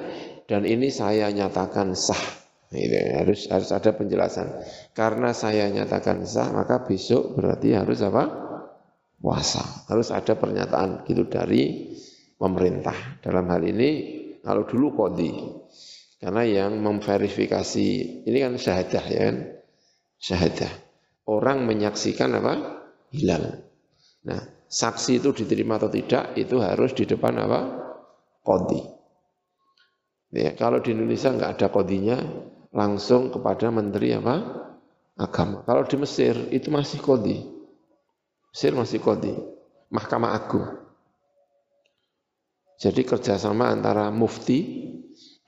dan 0.50 0.66
ini 0.66 0.90
saya 0.90 1.30
nyatakan 1.30 1.94
sah. 1.94 2.45
Itu 2.74 2.98
harus 3.14 3.46
harus 3.52 3.70
ada 3.70 3.92
penjelasan. 3.94 4.48
Karena 4.98 5.32
saya 5.32 5.70
nyatakan 5.70 6.26
sah, 6.26 6.50
maka 6.50 6.82
besok 6.82 7.38
berarti 7.38 7.78
harus 7.78 8.02
apa? 8.02 8.24
Puasa. 9.22 9.86
Harus 9.90 10.10
ada 10.10 10.34
pernyataan 10.34 11.06
gitu 11.06 11.30
dari 11.30 11.94
pemerintah. 12.36 13.22
Dalam 13.22 13.46
hal 13.50 13.62
ini 13.66 13.90
kalau 14.42 14.66
dulu 14.66 14.98
kodi. 14.98 15.32
Karena 16.20 16.42
yang 16.48 16.82
memverifikasi 16.82 17.88
ini 18.26 18.38
kan 18.42 18.54
syahadah 18.58 19.06
ya 19.06 19.20
kan? 19.30 19.38
Syahadah. 20.18 20.72
Orang 21.30 21.70
menyaksikan 21.70 22.34
apa? 22.38 22.54
Hilal. 23.14 23.62
Nah, 24.26 24.42
saksi 24.66 25.22
itu 25.22 25.30
diterima 25.34 25.78
atau 25.78 25.90
tidak 25.90 26.34
itu 26.38 26.58
harus 26.62 26.98
di 26.98 27.06
depan 27.06 27.34
apa? 27.42 27.60
Kodi. 28.42 28.82
Ya, 30.36 30.52
kalau 30.58 30.84
di 30.84 30.92
Indonesia 30.92 31.32
nggak 31.32 31.52
ada 31.56 31.68
kodinya, 31.72 32.18
langsung 32.76 33.32
kepada 33.32 33.72
menteri 33.72 34.12
apa? 34.12 34.68
Agama. 35.16 35.64
Kalau 35.64 35.88
di 35.88 35.96
Mesir 35.96 36.36
itu 36.52 36.68
masih 36.68 37.00
kodi. 37.00 37.40
Mesir 38.52 38.76
masih 38.76 39.00
kodi. 39.00 39.32
Mahkamah 39.88 40.36
Agung. 40.36 40.68
Jadi 42.76 43.08
kerjasama 43.08 43.72
antara 43.72 44.12
mufti 44.12 44.92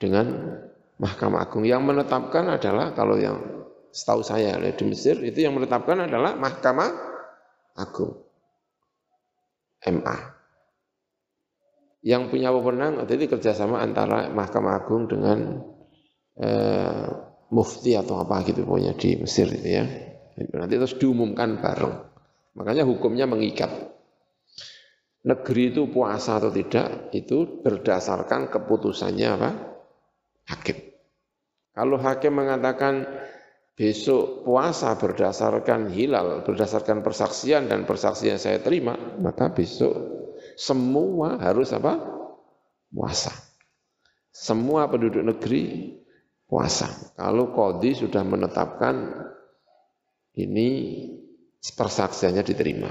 dengan 0.00 0.56
Mahkamah 0.96 1.44
Agung. 1.44 1.68
Yang 1.68 1.84
menetapkan 1.84 2.48
adalah 2.48 2.96
kalau 2.96 3.20
yang 3.20 3.36
setahu 3.92 4.24
saya 4.24 4.56
di 4.56 4.84
Mesir 4.88 5.20
itu 5.20 5.44
yang 5.44 5.52
menetapkan 5.52 6.08
adalah 6.08 6.32
Mahkamah 6.32 6.90
Agung. 7.76 8.24
MA 9.84 10.38
yang 12.02 12.30
punya 12.30 12.54
wewenang 12.54 13.04
jadi 13.06 13.26
kerjasama 13.26 13.82
antara 13.82 14.30
Mahkamah 14.30 14.80
Agung 14.80 15.10
dengan 15.10 15.60
eh, 16.38 17.06
mufti 17.50 17.96
atau 17.96 18.20
apa 18.20 18.44
gitu 18.46 18.64
pokoknya 18.64 18.94
di 18.94 19.18
Mesir 19.18 19.48
itu 19.50 19.68
ya. 19.68 19.84
Nanti 20.38 20.74
terus 20.78 20.94
diumumkan 20.94 21.58
bareng. 21.58 21.94
Makanya 22.54 22.86
hukumnya 22.86 23.26
mengikat. 23.26 23.70
Negeri 25.26 25.74
itu 25.74 25.90
puasa 25.90 26.38
atau 26.38 26.54
tidak 26.54 27.10
itu 27.10 27.62
berdasarkan 27.62 28.48
keputusannya 28.48 29.28
apa? 29.34 29.50
Hakim. 30.46 30.78
Kalau 31.74 31.98
hakim 31.98 32.38
mengatakan 32.38 33.06
besok 33.74 34.46
puasa 34.46 34.94
berdasarkan 34.98 35.90
hilal, 35.90 36.42
berdasarkan 36.46 37.02
persaksian 37.02 37.66
dan 37.70 37.86
persaksian 37.86 38.38
saya 38.38 38.62
terima, 38.62 38.94
maka 39.18 39.50
besok 39.50 39.94
semua 40.54 41.38
harus 41.38 41.74
apa? 41.74 41.98
Puasa. 42.90 43.34
Semua 44.30 44.86
penduduk 44.86 45.22
negeri 45.22 45.97
puasa. 46.48 47.12
Kalau 47.14 47.52
kodi 47.52 47.92
sudah 47.92 48.24
menetapkan 48.24 49.12
ini 50.40 50.68
persaksiannya 51.60 52.42
diterima. 52.42 52.90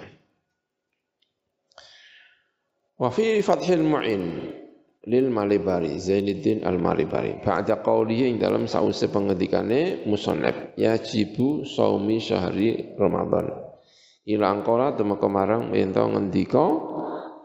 Wa 2.98 3.10
fi 3.10 3.42
fathil 3.42 3.82
mu'in 3.82 4.24
lil 5.10 5.28
Malibari 5.34 5.98
Zainuddin 5.98 6.62
al 6.62 6.78
Malibari. 6.78 7.42
Ba'da 7.42 7.82
qawlihi 7.82 8.30
ing 8.30 8.38
dalam 8.38 8.70
sause 8.70 9.10
pengedikane 9.10 10.06
musannaf 10.06 10.78
yajibu 10.78 11.66
saumi 11.66 12.22
syahri 12.22 12.94
Ramadan. 12.98 13.54
Ilang 14.28 14.68
kola 14.68 14.92
temu 14.94 15.16
kemarang 15.18 15.72
ento 15.72 16.04
ngendika 16.04 16.68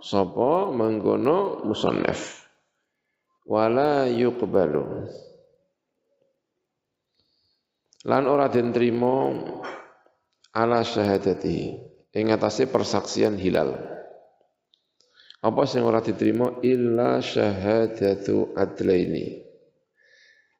sapa 0.02 0.74
menggono 0.74 1.62
musannaf 1.62 2.42
wala 3.46 4.10
yuqbalu 4.10 5.06
lan 8.06 8.26
ora 8.26 8.50
den 8.50 8.74
trima 8.74 9.30
ala 10.54 10.82
syahadati. 10.82 11.90
Ing 12.12 12.28
atase 12.28 12.68
persaksian 12.68 13.40
hilal. 13.40 13.72
Apa 15.42 15.66
sing 15.66 15.82
ora 15.82 16.04
diterima? 16.04 16.60
Illa 16.60 17.18
syahadatu 17.18 18.52
adlaini. 18.54 19.42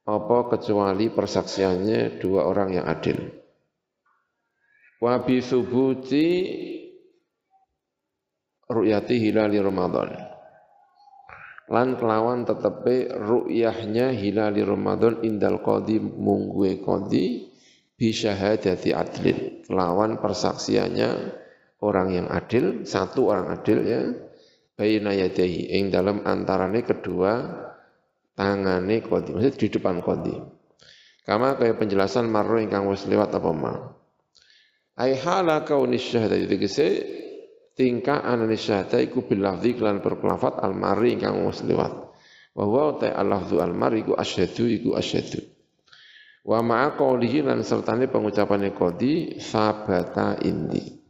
Apa 0.03 0.51
kecuali 0.51 1.13
persaksiannya 1.13 2.19
dua 2.19 2.49
orang 2.51 2.75
yang 2.75 2.87
adil? 2.91 3.21
Wa 4.99 5.23
bi 5.23 5.39
subuti 5.39 6.27
ru'yati 8.67 9.17
hilali 9.23 9.63
Ramadan. 9.63 10.32
Lan 11.73 11.97
kelawan 11.97 12.45
tetepe 12.45 13.09
ru'yahnya 13.09 14.13
hilali 14.13 14.61
Ramadan 14.61 15.25
indal 15.25 15.65
qadi 15.65 15.97
mungguwe 16.05 16.85
qadi 16.85 17.49
bi 17.97 18.13
syahadati 18.13 18.93
adlin. 18.93 19.65
Kelawan 19.65 20.21
persaksiannya 20.21 21.11
orang 21.81 22.09
yang 22.13 22.29
adil, 22.29 22.85
satu 22.85 23.33
orang 23.33 23.57
adil 23.57 23.79
ya, 23.89 24.05
baina 24.77 25.17
yadahi 25.17 25.73
ing 25.81 25.89
dalam 25.89 26.21
antarane 26.29 26.85
kedua 26.85 27.41
tangane 28.37 29.01
qadi, 29.01 29.33
maksud 29.33 29.57
di 29.57 29.69
depan 29.73 30.05
qadi. 30.05 30.37
Kama 31.25 31.57
kaya 31.57 31.73
penjelasan 31.73 32.29
marro 32.29 32.61
ingkang 32.61 32.85
wis 32.93 33.09
lewat 33.09 33.33
apa 33.33 33.51
ma. 33.57 33.75
Ai 35.01 35.17
hala 35.17 35.65
kaunis 35.65 36.05
syahadati 36.05 36.45
tingkah 37.73 38.25
anani 38.25 38.57
syahada 38.57 39.01
iku 39.01 39.25
bil 39.25 39.43
lafzi 39.43 39.77
berkelafat 39.77 40.61
al 40.61 40.77
mari 40.77 41.17
ingkang 41.17 41.45
wis 41.49 41.65
liwat. 41.65 41.93
Wa 42.53 42.65
huwa 42.69 43.01
ta 43.01 43.17
al 43.17 43.29
lafzu 43.33 43.59
al 43.61 43.73
mari 43.73 44.05
iku 44.05 44.13
asyhadu 44.17 44.69
iku 44.69 44.91
asyhadu. 44.97 45.41
Wa 46.43 46.59
ma'a 46.59 46.99
qawlihi 46.99 47.47
lan 47.47 47.63
sertane 47.63 48.11
pengucapane 48.11 48.75
qadi 48.75 49.39
sabata 49.39 50.43
indi. 50.43 51.01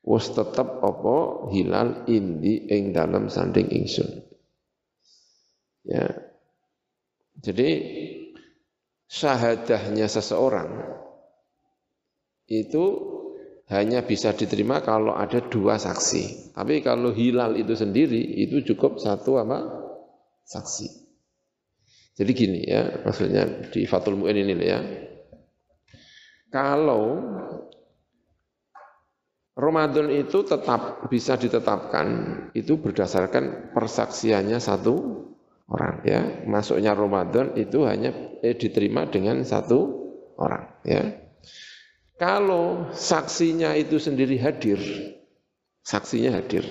Wis 0.00 0.32
tetep 0.32 0.80
apa 0.80 1.16
hilal 1.52 2.08
indi 2.08 2.70
ing 2.70 2.96
dalam 2.96 3.28
sanding 3.28 3.68
ingsun. 3.68 4.08
Ya. 5.84 6.06
Jadi 7.40 7.70
syahadahnya 9.10 10.06
seseorang 10.06 10.70
itu 12.46 12.84
hanya 13.70 14.02
bisa 14.02 14.34
diterima 14.34 14.82
kalau 14.82 15.14
ada 15.14 15.38
dua 15.46 15.78
saksi. 15.78 16.54
Tapi 16.58 16.82
kalau 16.82 17.14
hilal 17.14 17.54
itu 17.54 17.78
sendiri 17.78 18.18
itu 18.18 18.66
cukup 18.74 18.98
satu 18.98 19.38
apa? 19.38 19.58
saksi. 20.50 20.86
Jadi 22.18 22.30
gini 22.34 22.60
ya, 22.66 23.06
maksudnya 23.06 23.70
di 23.70 23.86
Fatul 23.86 24.18
Mu'in 24.18 24.34
ini 24.34 24.54
ya. 24.58 24.82
Kalau 26.50 27.22
Ramadan 29.54 30.10
itu 30.10 30.42
tetap 30.42 31.06
bisa 31.06 31.38
ditetapkan 31.38 32.06
itu 32.58 32.82
berdasarkan 32.82 33.70
persaksiannya 33.70 34.58
satu 34.58 34.94
orang 35.70 36.02
ya. 36.02 36.20
Masuknya 36.50 36.98
Ramadan 36.98 37.54
itu 37.54 37.86
hanya 37.86 38.10
eh, 38.42 38.58
diterima 38.58 39.06
dengan 39.06 39.46
satu 39.46 39.78
orang 40.34 40.82
ya. 40.82 41.14
Kalau 42.20 42.92
saksinya 42.92 43.72
itu 43.72 43.96
sendiri 43.96 44.36
hadir, 44.36 44.76
saksinya 45.80 46.36
hadir. 46.36 46.62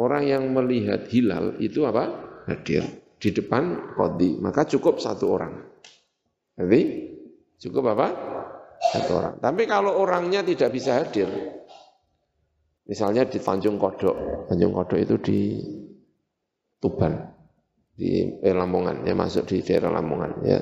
Orang 0.00 0.24
yang 0.24 0.48
melihat 0.56 1.04
hilal 1.12 1.60
itu 1.60 1.84
apa? 1.84 2.08
Hadir 2.48 2.88
di 3.20 3.36
depan 3.36 3.92
kodi, 3.92 4.40
maka 4.40 4.64
cukup 4.64 4.96
satu 4.96 5.28
orang. 5.28 5.60
Jadi 6.56 6.80
cukup 7.60 7.92
apa? 7.92 8.08
Satu 8.96 9.20
orang. 9.20 9.34
Tapi 9.44 9.68
kalau 9.68 10.00
orangnya 10.00 10.40
tidak 10.40 10.72
bisa 10.72 11.04
hadir, 11.04 11.28
misalnya 12.88 13.28
di 13.28 13.36
Tanjung 13.36 13.76
Kodok, 13.76 14.48
Tanjung 14.48 14.72
Kodok 14.72 14.98
itu 15.04 15.16
di 15.20 15.40
Tuban, 16.80 17.12
di 17.92 18.40
eh, 18.40 18.56
Lamongan, 18.56 19.04
ya 19.04 19.12
masuk 19.12 19.52
di 19.52 19.60
daerah 19.60 19.92
Lamongan, 19.92 20.32
ya 20.48 20.58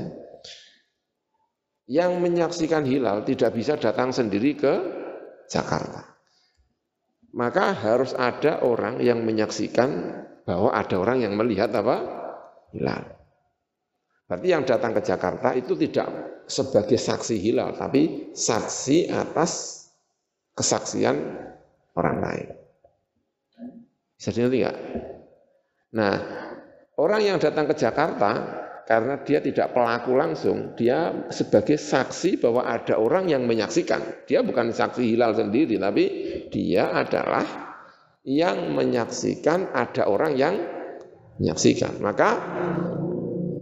yang 1.88 2.20
menyaksikan 2.20 2.84
hilal 2.84 3.24
tidak 3.24 3.56
bisa 3.56 3.80
datang 3.80 4.12
sendiri 4.12 4.52
ke 4.54 4.72
Jakarta. 5.48 6.04
Maka 7.32 7.72
harus 7.72 8.12
ada 8.12 8.60
orang 8.60 9.00
yang 9.00 9.24
menyaksikan 9.24 10.12
bahwa 10.44 10.72
ada 10.72 10.96
orang 11.00 11.24
yang 11.24 11.32
melihat 11.36 11.72
apa? 11.72 11.96
Hilal. 12.76 13.04
Berarti 14.28 14.48
yang 14.52 14.68
datang 14.68 14.92
ke 14.92 15.00
Jakarta 15.00 15.56
itu 15.56 15.72
tidak 15.72 16.08
sebagai 16.44 17.00
saksi 17.00 17.40
hilal, 17.40 17.72
tapi 17.72 18.32
saksi 18.36 19.08
atas 19.08 19.84
kesaksian 20.52 21.16
orang 21.96 22.16
lain. 22.20 22.48
Bisa 24.20 24.28
dimengerti 24.36 24.58
enggak? 24.60 24.78
Nah, 25.96 26.14
orang 27.00 27.22
yang 27.24 27.38
datang 27.40 27.64
ke 27.64 27.74
Jakarta 27.78 28.30
karena 28.88 29.20
dia 29.20 29.44
tidak 29.44 29.76
pelaku 29.76 30.16
langsung, 30.16 30.72
dia 30.72 31.28
sebagai 31.28 31.76
saksi 31.76 32.40
bahwa 32.40 32.64
ada 32.64 32.96
orang 32.96 33.28
yang 33.28 33.44
menyaksikan. 33.44 34.24
Dia 34.24 34.40
bukan 34.40 34.72
saksi 34.72 35.12
hilal 35.12 35.36
sendiri, 35.36 35.76
tapi 35.76 36.04
dia 36.48 36.88
adalah 36.96 37.44
yang 38.24 38.72
menyaksikan 38.72 39.76
ada 39.76 40.08
orang 40.08 40.40
yang 40.40 40.56
menyaksikan. 41.36 42.00
Maka 42.00 42.40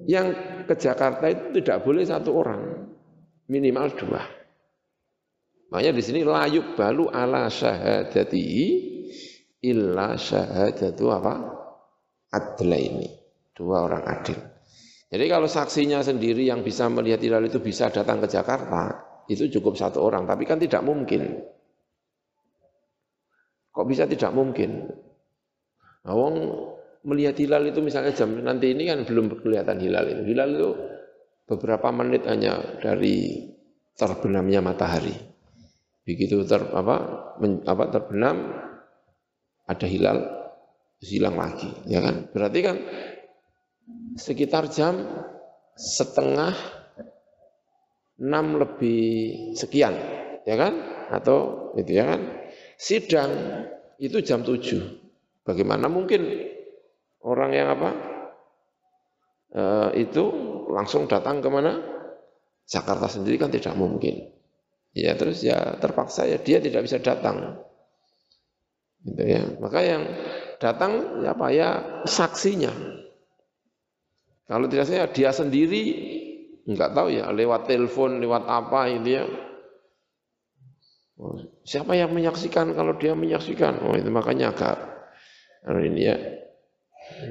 yang 0.06 0.30
ke 0.70 0.78
Jakarta 0.78 1.26
itu 1.26 1.58
tidak 1.58 1.82
boleh 1.82 2.06
satu 2.06 2.30
orang, 2.30 2.86
minimal 3.50 3.98
dua. 3.98 4.22
Makanya 5.74 5.90
di 5.90 6.02
sini 6.06 6.22
layuk 6.22 6.78
balu 6.78 7.10
ala 7.10 7.50
syahadati 7.50 8.46
illa 9.58 10.14
syahadatu 10.14 11.10
apa? 11.10 11.34
Adlaini. 12.30 13.10
Dua 13.50 13.90
orang 13.90 14.06
adil. 14.06 14.55
Jadi 15.16 15.33
kalau 15.33 15.48
saksinya 15.48 16.05
sendiri 16.05 16.44
yang 16.44 16.61
bisa 16.61 16.92
melihat 16.92 17.24
hilal 17.24 17.48
itu 17.48 17.57
bisa 17.57 17.88
datang 17.88 18.20
ke 18.20 18.29
Jakarta, 18.29 19.00
itu 19.33 19.48
cukup 19.48 19.72
satu 19.72 20.05
orang, 20.05 20.29
tapi 20.29 20.44
kan 20.44 20.61
tidak 20.61 20.85
mungkin. 20.85 21.40
Kok 23.72 23.87
bisa 23.88 24.05
tidak 24.05 24.37
mungkin? 24.37 24.92
Awang 26.05 26.37
melihat 27.09 27.33
hilal 27.40 27.64
itu 27.64 27.81
misalnya 27.81 28.12
jam 28.12 28.29
nanti 28.44 28.76
ini 28.76 28.92
kan 28.92 29.09
belum 29.09 29.40
kelihatan 29.40 29.81
hilal 29.81 30.05
itu. 30.05 30.22
Hilal 30.37 30.48
itu 30.52 30.70
beberapa 31.48 31.88
menit 31.96 32.29
hanya 32.29 32.76
dari 32.76 33.40
terbenamnya 33.96 34.61
matahari. 34.61 35.16
Begitu 36.05 36.44
ter, 36.44 36.61
apa, 36.61 36.96
men, 37.40 37.64
apa 37.64 37.88
terbenam 37.88 38.52
ada 39.64 39.87
hilal 39.88 40.29
hilang 41.00 41.40
lagi, 41.40 41.72
ya 41.88 42.05
kan? 42.05 42.29
Berarti 42.37 42.59
kan 42.61 42.76
sekitar 44.16 44.72
jam 44.72 45.05
setengah 45.76 46.57
enam 48.16 48.57
lebih 48.57 49.05
sekian, 49.52 49.92
ya 50.48 50.57
kan? 50.57 50.74
Atau 51.12 51.70
itu 51.76 51.92
ya 51.92 52.16
kan? 52.16 52.20
Sidang 52.81 53.31
itu 54.00 54.20
jam 54.24 54.40
tujuh. 54.42 54.83
Bagaimana 55.44 55.87
mungkin 55.87 56.26
orang 57.22 57.50
yang 57.55 57.68
apa? 57.76 57.90
E, 59.52 59.62
itu 60.02 60.24
langsung 60.72 61.07
datang 61.07 61.38
ke 61.44 61.48
mana? 61.52 61.79
Jakarta 62.66 63.07
sendiri 63.07 63.38
kan 63.38 63.52
tidak 63.52 63.79
mungkin. 63.79 64.33
Ya 64.96 65.14
terus 65.14 65.44
ya 65.44 65.76
terpaksa 65.79 66.26
ya 66.26 66.40
dia 66.40 66.59
tidak 66.59 66.88
bisa 66.88 66.98
datang. 66.98 67.62
Gitu 69.07 69.22
ya. 69.22 69.44
Maka 69.62 69.81
yang 69.87 70.02
datang 70.59 71.22
ya 71.22 71.37
apa 71.37 71.46
ya 71.52 71.68
saksinya. 72.09 73.05
Kalau 74.46 74.66
tidak 74.70 74.87
saya 74.87 75.11
dia 75.11 75.35
sendiri 75.35 75.82
enggak 76.66 76.94
tahu 76.94 77.11
ya 77.11 77.30
lewat 77.35 77.66
telepon, 77.66 78.22
lewat 78.22 78.46
apa 78.46 78.80
ini 78.90 79.11
ya. 79.11 79.24
Oh, 81.16 81.40
siapa 81.64 81.96
yang 81.96 82.12
menyaksikan 82.12 82.76
kalau 82.76 82.94
dia 82.94 83.16
menyaksikan? 83.16 83.82
Oh 83.82 83.96
itu 83.98 84.06
makanya 84.12 84.54
agak 84.54 84.76
ini 85.82 86.02
ya. 86.06 86.16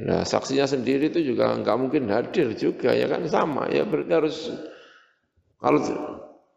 Nah 0.04 0.28
saksinya 0.28 0.67
sendiri 0.67 1.08
itu 1.12 1.23
juga 1.23 1.56
enggak 1.56 1.75
mungkin 1.80 2.12
hadir 2.12 2.51
juga 2.56 2.91
ya 2.91 3.08
kan 3.08 3.23
sama 3.28 3.71
ya 3.71 3.88
berarti 3.88 4.12
harus 4.12 4.38
kalau 5.60 5.80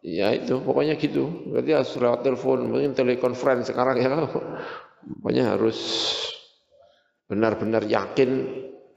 ya 0.03 0.31
itu 0.35 0.63
pokoknya 0.63 0.95
gitu 0.99 1.51
berarti 1.51 1.71
harus 1.75 1.91
lewat 1.99 2.21
telepon 2.23 2.71
mungkin 2.71 2.95
telekonferensi 2.95 3.75
sekarang 3.75 3.99
ya 3.99 4.11
pokoknya 5.19 5.59
harus 5.59 5.79
benar-benar 7.27 7.85
yakin 7.85 8.31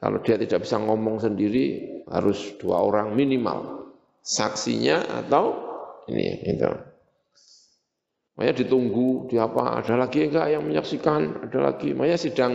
kalau 0.01 0.17
dia 0.25 0.33
tidak 0.41 0.65
bisa 0.65 0.81
ngomong 0.81 1.21
sendiri 1.21 1.93
harus 2.09 2.57
dua 2.57 2.81
orang 2.81 3.13
minimal 3.13 3.85
saksinya 4.25 5.21
atau 5.21 5.53
ini 6.09 6.41
itu. 6.41 6.71
Makanya 8.33 8.53
ditunggu 8.65 9.29
di 9.29 9.37
apa 9.37 9.85
ada 9.85 9.93
lagi 10.01 10.25
enggak 10.25 10.49
yang 10.49 10.65
menyaksikan 10.65 11.45
ada 11.45 11.59
lagi. 11.61 11.93
Makanya 11.93 12.17
sidang 12.17 12.53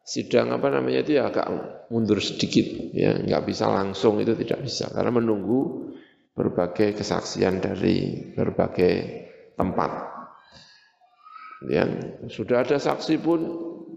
sidang 0.00 0.56
apa 0.56 0.72
namanya 0.72 1.04
itu 1.04 1.20
ya 1.20 1.28
agak 1.28 1.48
mundur 1.92 2.20
sedikit 2.24 2.64
ya 2.96 3.16
nggak 3.20 3.44
bisa 3.44 3.68
langsung 3.68 4.20
itu 4.20 4.32
tidak 4.36 4.64
bisa 4.64 4.88
karena 4.92 5.12
menunggu 5.12 5.92
berbagai 6.32 6.96
kesaksian 6.96 7.60
dari 7.60 8.32
berbagai 8.32 8.94
tempat. 9.60 10.16
Ya, 11.64 11.88
sudah 12.28 12.60
ada 12.60 12.76
saksi 12.76 13.24
pun 13.24 13.40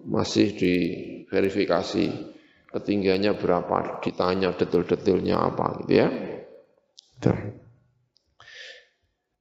masih 0.07 0.55
diverifikasi 0.55 2.36
ketinggiannya 2.71 3.39
berapa, 3.39 4.03
ditanya 4.03 4.51
detail-detailnya 4.53 5.35
apa 5.39 5.65
gitu 5.83 5.93
ya. 6.03 6.07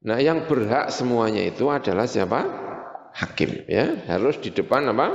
Nah, 0.07 0.23
yang 0.23 0.47
berhak 0.47 0.95
semuanya 0.95 1.43
itu 1.43 1.67
adalah 1.67 2.07
siapa? 2.07 2.47
Hakim 3.17 3.67
ya, 3.67 4.07
harus 4.07 4.39
di 4.39 4.55
depan 4.55 4.87
apa? 4.93 5.07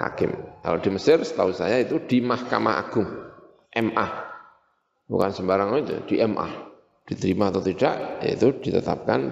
Hakim. 0.00 0.34
Kalau 0.64 0.78
di 0.80 0.90
Mesir 0.90 1.22
setahu 1.22 1.54
saya 1.54 1.78
itu 1.84 2.02
di 2.02 2.18
Mahkamah 2.24 2.74
Agung, 2.82 3.06
MA. 3.70 4.06
Bukan 5.06 5.30
sembarang 5.30 5.76
itu, 5.84 5.94
di 6.08 6.16
MA. 6.24 6.48
Diterima 7.04 7.52
atau 7.52 7.60
tidak, 7.60 8.24
itu 8.24 8.48
ditetapkan 8.64 9.28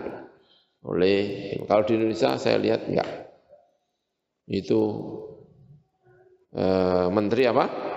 oleh 0.82 1.16
kalau 1.64 1.82
di 1.86 1.94
Indonesia 1.96 2.36
saya 2.36 2.60
lihat 2.60 2.90
enggak. 2.90 3.10
Itu 4.44 4.80
eh, 6.52 7.06
menteri 7.08 7.48
apa? 7.48 7.91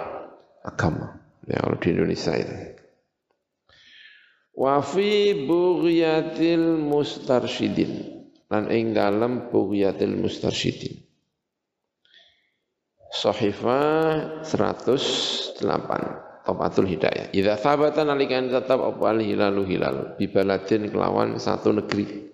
Agama. 0.65 1.21
Ya, 1.45 1.61
kalau 1.61 1.77
di 1.77 1.87
Indonesia 1.93 2.33
itu. 2.33 2.55
Wa 4.55 4.81
fi 4.81 5.35
bughyatil 5.45 6.79
mustarsyidin 6.79 8.23
lan 8.49 8.71
ing 8.71 8.97
dalam 8.97 9.51
bughyatil 9.53 10.15
mustarsyidin. 10.17 11.05
Sahifah 13.15 14.43
108 14.43 15.59
Topatul 16.45 16.87
Hidayah. 16.87 17.33
Idza 17.33 17.57
thabata 17.57 18.05
nalikan 18.05 18.47
tetap 18.51 18.77
apa 18.77 19.03
al 19.09 19.19
hilalu 19.23 19.63
hilal 19.65 20.13
bi 20.19 20.29
baladin 20.29 20.87
kelawan 20.93 21.41
satu 21.41 21.73
negeri. 21.73 22.31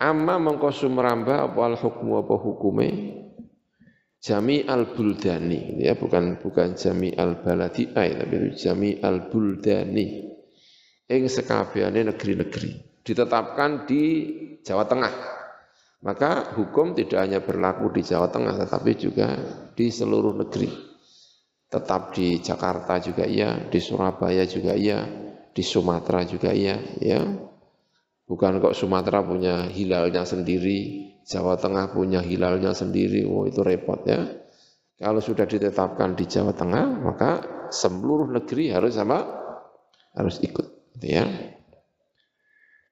Amma 0.00 0.40
mengko 0.40 0.74
sumrambah 0.74 1.52
apa 1.52 1.60
al 1.60 1.76
hukmu 1.78 2.24
apa 2.24 2.34
hukume 2.34 2.88
Jami 4.22 4.62
al 4.62 4.94
buldani 4.94 5.82
ya 5.82 5.98
bukan 5.98 6.38
bukan 6.38 6.78
jami 6.78 7.10
al 7.10 7.42
baladi 7.42 7.90
tapi 7.90 8.22
itu 8.22 8.54
jami 8.54 9.02
al 9.02 9.26
buldani 9.26 10.30
ing 11.10 11.26
sekabehane 11.26 12.06
negeri-negeri 12.06 13.02
ditetapkan 13.02 13.84
di 13.84 14.02
Jawa 14.62 14.86
Tengah. 14.86 15.14
Maka 16.02 16.54
hukum 16.58 16.98
tidak 16.98 17.18
hanya 17.18 17.38
berlaku 17.42 17.90
di 17.94 18.02
Jawa 18.02 18.30
Tengah 18.30 18.58
tetapi 18.62 18.90
juga 18.98 19.38
di 19.74 19.90
seluruh 19.90 20.34
negeri. 20.34 20.70
Tetap 21.66 22.14
di 22.14 22.38
Jakarta 22.42 22.98
juga 22.98 23.26
iya 23.26 23.58
di 23.70 23.78
Surabaya 23.78 24.46
juga 24.46 24.74
iya 24.74 25.02
di 25.50 25.62
Sumatera 25.62 26.26
juga 26.26 26.50
iya 26.50 26.78
ya. 26.98 27.22
Bukan 28.26 28.62
kok 28.62 28.74
Sumatera 28.74 29.22
punya 29.22 29.66
hilalnya 29.66 30.22
sendiri 30.22 31.11
Jawa 31.22 31.54
Tengah 31.58 31.94
punya 31.94 32.18
hilalnya 32.18 32.74
sendiri, 32.74 33.22
oh 33.26 33.46
itu 33.46 33.62
repot 33.62 34.02
ya. 34.06 34.26
Kalau 34.98 35.18
sudah 35.18 35.46
ditetapkan 35.46 36.14
di 36.14 36.26
Jawa 36.26 36.54
Tengah, 36.54 36.86
maka 37.02 37.30
seluruh 37.70 38.30
negeri 38.30 38.70
harus 38.70 38.94
sama 38.94 39.22
harus 40.12 40.38
ikut, 40.44 40.66
gitu 40.98 41.06
ya. 41.18 41.24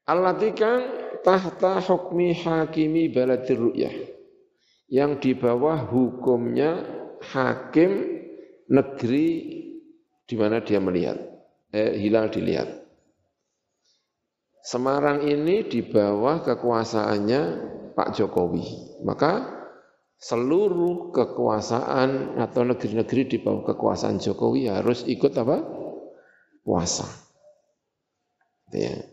Allatikan 0.08 0.80
tahta 1.22 1.78
hukmi 1.84 2.34
hakimi 2.34 3.12
baladir 3.12 3.60
ru'yah. 3.60 3.94
Yang 4.90 5.12
di 5.22 5.30
bawah 5.38 5.86
hukumnya 5.86 6.82
hakim 7.22 8.18
negeri 8.66 9.28
di 10.26 10.34
mana 10.34 10.62
dia 10.66 10.82
melihat, 10.82 11.18
eh, 11.70 11.94
hilal 11.94 12.26
dilihat. 12.30 12.80
Semarang 14.60 15.24
ini 15.24 15.62
di 15.66 15.80
bawah 15.86 16.42
kekuasaannya 16.42 17.42
Pak 18.00 18.16
Jokowi. 18.16 18.64
Maka 19.04 19.60
seluruh 20.16 21.12
kekuasaan 21.12 22.40
atau 22.40 22.64
negeri-negeri 22.64 23.28
di 23.28 23.36
bawah 23.44 23.68
kekuasaan 23.68 24.16
Jokowi 24.16 24.72
harus 24.72 25.04
ikut 25.04 25.36
apa? 25.36 25.60
Puasa. 26.64 27.04
Ya. 28.72 29.04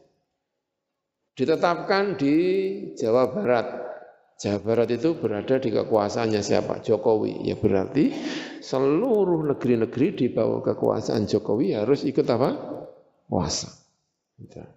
Ditetapkan 1.36 2.16
di 2.16 2.36
Jawa 2.96 3.28
Barat 3.36 3.68
Jawa 4.38 4.62
Barat 4.62 4.94
itu 4.94 5.18
berada 5.18 5.58
di 5.58 5.74
kekuasaannya 5.74 6.40
siapa? 6.46 6.80
Jokowi. 6.80 7.44
Ya 7.44 7.58
berarti 7.60 8.14
seluruh 8.64 9.44
negeri-negeri 9.52 10.14
di 10.16 10.26
bawah 10.32 10.64
kekuasaan 10.64 11.28
Jokowi 11.28 11.76
harus 11.76 12.06
ikut 12.08 12.24
apa? 12.30 12.56
Puasa. 13.28 13.68
Gitu. 14.38 14.77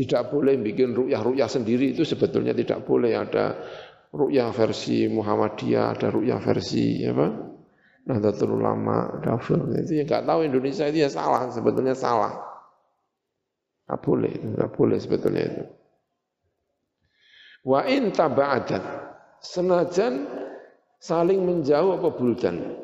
Tidak 0.00 0.32
boleh 0.32 0.56
bikin 0.56 0.96
rukyah-rukyah 0.96 1.44
sendiri 1.44 1.92
itu 1.92 2.08
sebetulnya 2.08 2.56
tidak 2.56 2.88
boleh. 2.88 3.12
Ada 3.20 3.52
rukyah 4.16 4.48
versi 4.48 5.04
Muhammadiyah, 5.12 5.84
ada 5.92 6.08
rukyah 6.08 6.40
versi 6.40 7.04
apa? 7.04 7.28
Nahdlatul 8.08 8.56
Ulama, 8.56 9.20
Dafur. 9.20 9.68
Itu 9.76 10.00
yang 10.00 10.08
nggak 10.08 10.24
tahu 10.24 10.40
Indonesia 10.48 10.88
itu 10.88 11.04
ya 11.04 11.12
salah, 11.12 11.52
sebetulnya 11.52 11.92
salah. 11.92 12.32
Nggak 13.84 14.00
boleh, 14.00 14.32
nggak 14.56 14.70
boleh 14.72 14.96
sebetulnya 14.96 15.44
itu. 15.44 15.64
Wa 17.60 17.84
in 17.84 18.08
taba'adat 18.08 18.80
senajan 19.44 20.24
saling 20.96 21.44
menjauh 21.44 22.00
apa 22.00 22.08
buldan. 22.08 22.79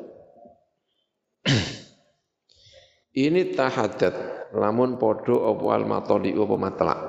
Ini 3.17 3.57
tahadat 3.57 4.13
lamun 4.53 5.01
podo 5.01 5.49
apa 5.49 5.65
al 5.73 5.89
matoli 5.89 6.37
apa 6.37 6.55
matlak. 6.55 6.99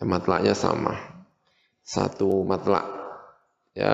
Matlaknya 0.00 0.56
sama. 0.56 0.96
Satu 1.84 2.40
matlak. 2.48 2.88
Ya 3.76 3.92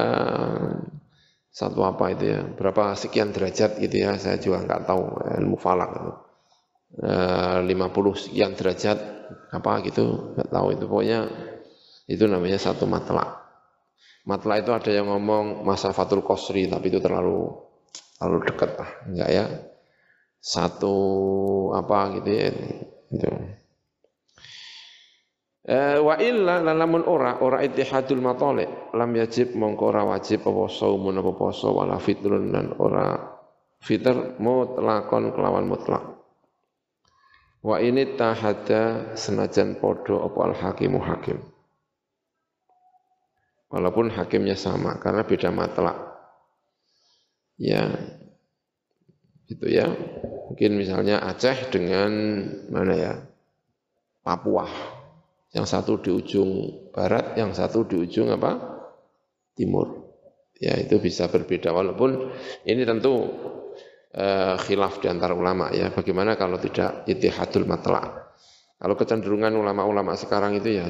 satu 1.51 1.83
apa 1.83 2.15
itu 2.15 2.31
ya, 2.31 2.47
berapa 2.47 2.95
sekian 2.95 3.35
derajat 3.35 3.83
gitu 3.83 3.97
ya, 4.07 4.15
saya 4.23 4.39
juga 4.39 4.63
nggak 4.63 4.87
tahu 4.87 5.03
ilmu 5.43 5.59
falak 5.59 5.91
itu. 5.99 6.13
E, 7.03 7.13
50 7.67 8.15
sekian 8.15 8.55
derajat 8.55 8.99
apa 9.51 9.83
gitu, 9.83 10.39
nggak 10.39 10.47
tahu 10.47 10.67
itu 10.79 10.85
pokoknya 10.87 11.21
itu 12.07 12.25
namanya 12.31 12.59
satu 12.63 12.87
matla. 12.87 13.43
Matla 14.31 14.63
itu 14.63 14.71
ada 14.71 14.91
yang 14.95 15.11
ngomong 15.11 15.67
masa 15.67 15.91
fatul 15.91 16.23
kosri, 16.23 16.71
tapi 16.71 16.87
itu 16.87 17.03
terlalu 17.03 17.51
terlalu 18.15 18.39
dekat 18.47 18.71
lah, 18.79 18.91
enggak 19.11 19.31
ya? 19.35 19.45
Satu 20.41 20.97
apa 21.77 22.17
gitu 22.17 22.31
ya, 22.33 22.49
itu. 23.13 23.29
Eh, 25.71 26.01
wa 26.01 26.17
illa 26.17 26.65
lamun 26.65 27.05
ora 27.05 27.45
ora 27.45 27.61
ittihadul 27.61 28.25
matali 28.25 28.65
lam 28.97 29.11
yajib 29.13 29.53
mongko 29.53 29.93
ora 29.93 30.03
wajib 30.09 30.41
apa 30.49 30.73
saumun 30.73 31.21
apa 31.21 31.37
poso 31.37 31.77
wala 31.77 32.01
fitrun 32.01 32.49
dan 32.49 32.73
ora 32.81 33.13
fitr 33.85 34.41
mutlakon 34.41 35.37
kelawan 35.37 35.69
mutlak 35.69 36.01
wa 37.61 37.77
ini 37.77 38.17
tahada 38.17 39.13
senajan 39.13 39.77
podo 39.77 40.25
apa 40.25 40.39
al 40.49 40.55
hakimu 40.57 40.99
hakim 41.05 41.39
walaupun 43.71 44.11
hakimnya 44.11 44.59
sama 44.59 44.99
karena 44.99 45.23
beda 45.25 45.49
matlak. 45.55 45.97
Ya, 47.57 47.87
itu 49.51 49.67
ya. 49.67 49.91
Mungkin 50.51 50.79
misalnya 50.79 51.23
Aceh 51.27 51.71
dengan 51.75 52.11
mana 52.71 52.95
ya? 52.95 53.13
Papua. 54.23 54.67
Yang 55.51 55.67
satu 55.67 55.99
di 55.99 56.11
ujung 56.15 56.51
barat, 56.95 57.35
yang 57.35 57.51
satu 57.51 57.83
di 57.83 57.99
ujung 57.99 58.31
apa? 58.31 58.59
Timur. 59.59 60.15
Ya, 60.61 60.79
itu 60.79 61.01
bisa 61.01 61.27
berbeda 61.27 61.73
walaupun 61.73 62.31
ini 62.69 62.85
tentu 62.85 63.17
uh, 64.15 64.55
khilaf 64.61 65.03
di 65.03 65.11
antara 65.11 65.35
ulama 65.35 65.75
ya. 65.75 65.91
Bagaimana 65.91 66.39
kalau 66.39 66.61
tidak 66.63 67.09
itihadul 67.11 67.67
matlak? 67.67 68.31
Kalau 68.81 68.95
kecenderungan 68.97 69.53
ulama-ulama 69.57 70.17
sekarang 70.17 70.57
itu 70.57 70.81
ya 70.81 70.89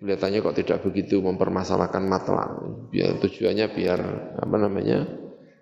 kelihatannya 0.00 0.40
kok 0.40 0.56
tidak 0.56 0.78
begitu 0.84 1.20
mempermasalahkan 1.20 2.04
matla. 2.08 2.60
Biar 2.88 3.20
tujuannya 3.20 3.66
biar 3.72 4.00
apa 4.40 4.56
namanya 4.56 5.04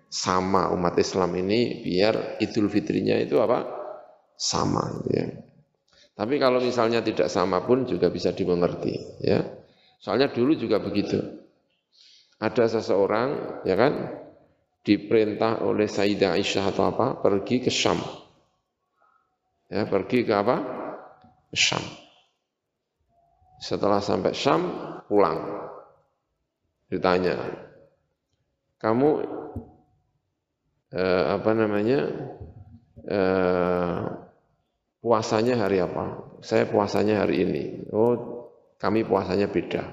sama 0.09 0.73
umat 0.73 0.97
Islam 0.97 1.37
ini 1.37 1.85
biar 1.85 2.41
Idul 2.41 2.67
Fitrinya 2.67 3.15
itu 3.17 3.37
apa 3.37 3.65
sama 4.33 4.89
gitu 4.99 5.09
ya. 5.13 5.27
Tapi 6.17 6.35
kalau 6.35 6.59
misalnya 6.59 6.99
tidak 6.99 7.31
sama 7.31 7.63
pun 7.63 7.87
juga 7.87 8.11
bisa 8.11 8.35
dimengerti 8.35 9.23
ya. 9.23 9.39
Soalnya 10.01 10.33
dulu 10.33 10.57
juga 10.57 10.81
begitu. 10.83 11.15
Ada 12.39 12.79
seseorang 12.79 13.61
ya 13.63 13.75
kan 13.79 13.93
diperintah 14.83 15.63
oleh 15.63 15.87
Sayyidah 15.87 16.35
Aisyah 16.35 16.71
atau 16.71 16.91
apa 16.91 17.19
pergi 17.19 17.63
ke 17.63 17.71
Syam. 17.71 17.99
Ya, 19.69 19.85
pergi 19.85 20.25
ke 20.25 20.33
apa? 20.33 20.55
Syam 21.53 21.83
setelah 23.59 23.99
sampai 23.99 24.31
Syam, 24.31 24.71
pulang. 25.05 25.67
Ditanya, 26.89 27.37
kamu 28.81 29.09
eh, 30.93 31.23
apa 31.35 31.51
namanya 31.53 31.99
eh, 33.05 33.99
puasanya 35.01 35.55
hari 35.61 35.83
apa? 35.83 36.35
Saya 36.45 36.69
puasanya 36.69 37.25
hari 37.25 37.43
ini. 37.43 37.63
Oh, 37.91 38.47
kami 38.79 39.03
puasanya 39.03 39.51
beda. 39.51 39.83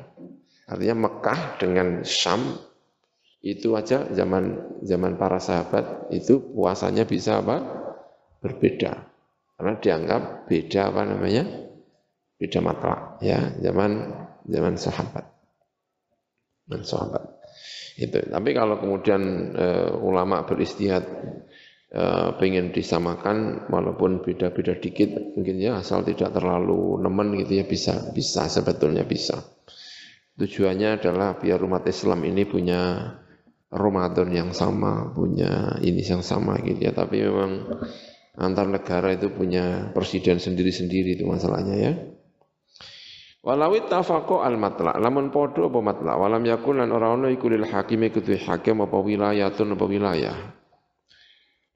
Artinya 0.67 1.07
Mekah 1.07 1.41
dengan 1.63 2.03
Syam 2.03 2.59
itu 3.43 3.79
aja 3.79 4.11
zaman 4.11 4.59
zaman 4.83 5.15
para 5.15 5.39
sahabat 5.39 6.11
itu 6.11 6.43
puasanya 6.55 7.07
bisa 7.07 7.39
apa? 7.39 7.63
Berbeda. 8.43 9.07
Karena 9.57 9.73
dianggap 9.79 10.51
beda 10.51 10.81
apa 10.91 11.03
namanya? 11.07 11.67
beda 12.37 12.61
mata 12.61 13.17
ya 13.25 13.57
zaman 13.65 14.13
zaman 14.45 14.75
sahabat 14.77 15.25
dan 16.69 16.81
sahabat 16.85 17.36
itu. 17.97 18.19
Tapi 18.29 18.51
kalau 18.53 18.77
kemudian 18.77 19.53
uh, 19.57 19.97
ulama 20.05 20.45
beristihad 20.45 21.05
uh, 21.97 22.37
pengen 22.37 22.71
disamakan 22.71 23.69
walaupun 23.73 24.21
beda-beda 24.21 24.77
dikit 24.77 25.17
mungkin 25.37 25.57
ya 25.57 25.81
asal 25.81 26.05
tidak 26.05 26.37
terlalu 26.37 27.01
nemen 27.01 27.41
gitu 27.41 27.61
ya 27.61 27.65
bisa 27.65 28.13
bisa 28.13 28.49
sebetulnya 28.53 29.09
bisa. 29.09 29.41
Tujuannya 30.37 31.01
adalah 31.01 31.41
biar 31.41 31.57
umat 31.65 31.89
Islam 31.89 32.21
ini 32.29 32.45
punya 32.45 33.13
Ramadan 33.73 34.29
yang 34.31 34.51
sama 34.53 35.17
punya 35.17 35.81
ini 35.81 36.05
yang 36.05 36.21
sama 36.21 36.61
gitu 36.61 36.81
ya. 36.85 36.93
Tapi 36.93 37.25
memang 37.25 37.53
antar 38.37 38.69
negara 38.69 39.17
itu 39.17 39.33
punya 39.33 39.89
presiden 39.97 40.37
sendiri-sendiri 40.37 41.17
itu 41.17 41.25
masalahnya 41.25 41.77
ya 41.81 41.93
Walawit 43.47 43.87
tafaqo 43.87 44.43
al 44.43 44.59
matla, 44.59 44.99
lamun 44.99 45.31
podo 45.31 45.71
apa 45.71 45.79
matla, 45.79 46.19
walam 46.19 46.43
yakun 46.43 46.83
lan 46.83 46.91
ora 46.91 47.15
ono 47.15 47.31
iku 47.31 47.47
lil 47.47 47.63
hakime 47.63 48.11
hakim 48.11 48.83
apa 48.83 48.99
wilayatun 48.99 49.79
apa 49.79 49.85
wilayah. 49.87 50.37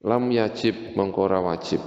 Lam 0.02 0.35
yajib 0.35 0.98
mengkora 0.98 1.38
wajib. 1.38 1.78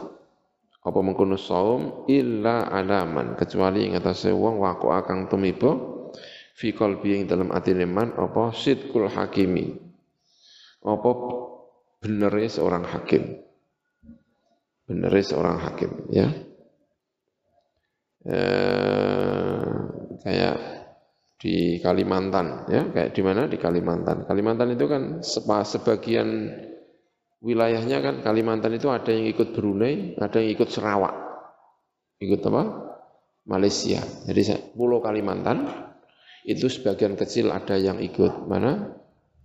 Apa 0.83 0.99
mengkono 1.03 1.35
saum 1.35 2.07
illa 2.07 2.71
alaman 2.71 3.35
kecuali 3.35 3.87
ing 3.87 3.99
atase 3.99 4.31
wong 4.31 4.63
wako 4.63 4.95
akang 4.95 5.27
tumiba 5.27 5.75
fi 6.55 6.71
qalbi 6.71 7.19
ing 7.19 7.23
dalam 7.27 7.51
atine 7.51 7.83
man 7.83 8.15
apa 8.15 8.55
sidkul 8.55 9.11
hakimi. 9.11 9.67
Apa 10.79 11.11
benere 11.99 12.47
seorang 12.47 12.87
hakim. 12.87 13.35
Benere 14.87 15.19
seorang 15.23 15.59
hakim 15.59 15.91
ya. 16.07 16.27
Eh, 18.23 19.02
kayak 20.23 20.55
di 21.43 21.83
Kalimantan 21.83 22.71
ya. 22.71 22.87
Kayak 22.89 23.09
di 23.11 23.21
mana? 23.21 23.41
Di 23.51 23.59
Kalimantan. 23.59 24.23
Kalimantan 24.23 24.73
itu 24.73 24.85
kan 24.87 25.19
sebagian 25.19 26.49
wilayahnya 27.43 27.99
kan 27.99 28.15
Kalimantan 28.23 28.71
itu 28.79 28.87
ada 28.87 29.11
yang 29.11 29.27
ikut 29.27 29.51
Brunei 29.51 30.15
ada 30.15 30.39
yang 30.39 30.55
ikut 30.55 30.71
Sarawak. 30.71 31.15
Ikut 32.23 32.39
apa? 32.47 32.63
Malaysia. 33.43 33.99
Jadi 33.99 34.71
pulau 34.71 35.03
Kalimantan 35.03 35.67
itu 36.47 36.71
sebagian 36.71 37.19
kecil 37.19 37.51
ada 37.51 37.75
yang 37.75 37.99
ikut 37.99 38.47
mana? 38.47 38.95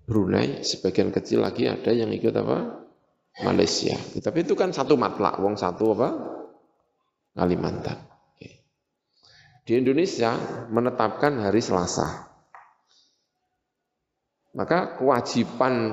Brunei 0.09 0.65
sebagian 0.65 1.13
kecil 1.13 1.45
lagi 1.45 1.69
ada 1.69 1.91
yang 1.91 2.09
ikut 2.15 2.33
apa? 2.33 2.87
Malaysia. 3.43 3.99
Tapi 3.99 4.47
itu 4.47 4.55
kan 4.55 4.71
satu 4.71 4.95
matlak 4.95 5.43
wong 5.43 5.59
satu 5.59 5.99
apa? 5.99 6.09
Kalimantan 7.35 8.08
di 9.69 9.77
Indonesia 9.77 10.33
menetapkan 10.73 11.45
hari 11.45 11.61
Selasa. 11.61 12.25
Maka 14.57 14.97
kewajiban 14.97 15.93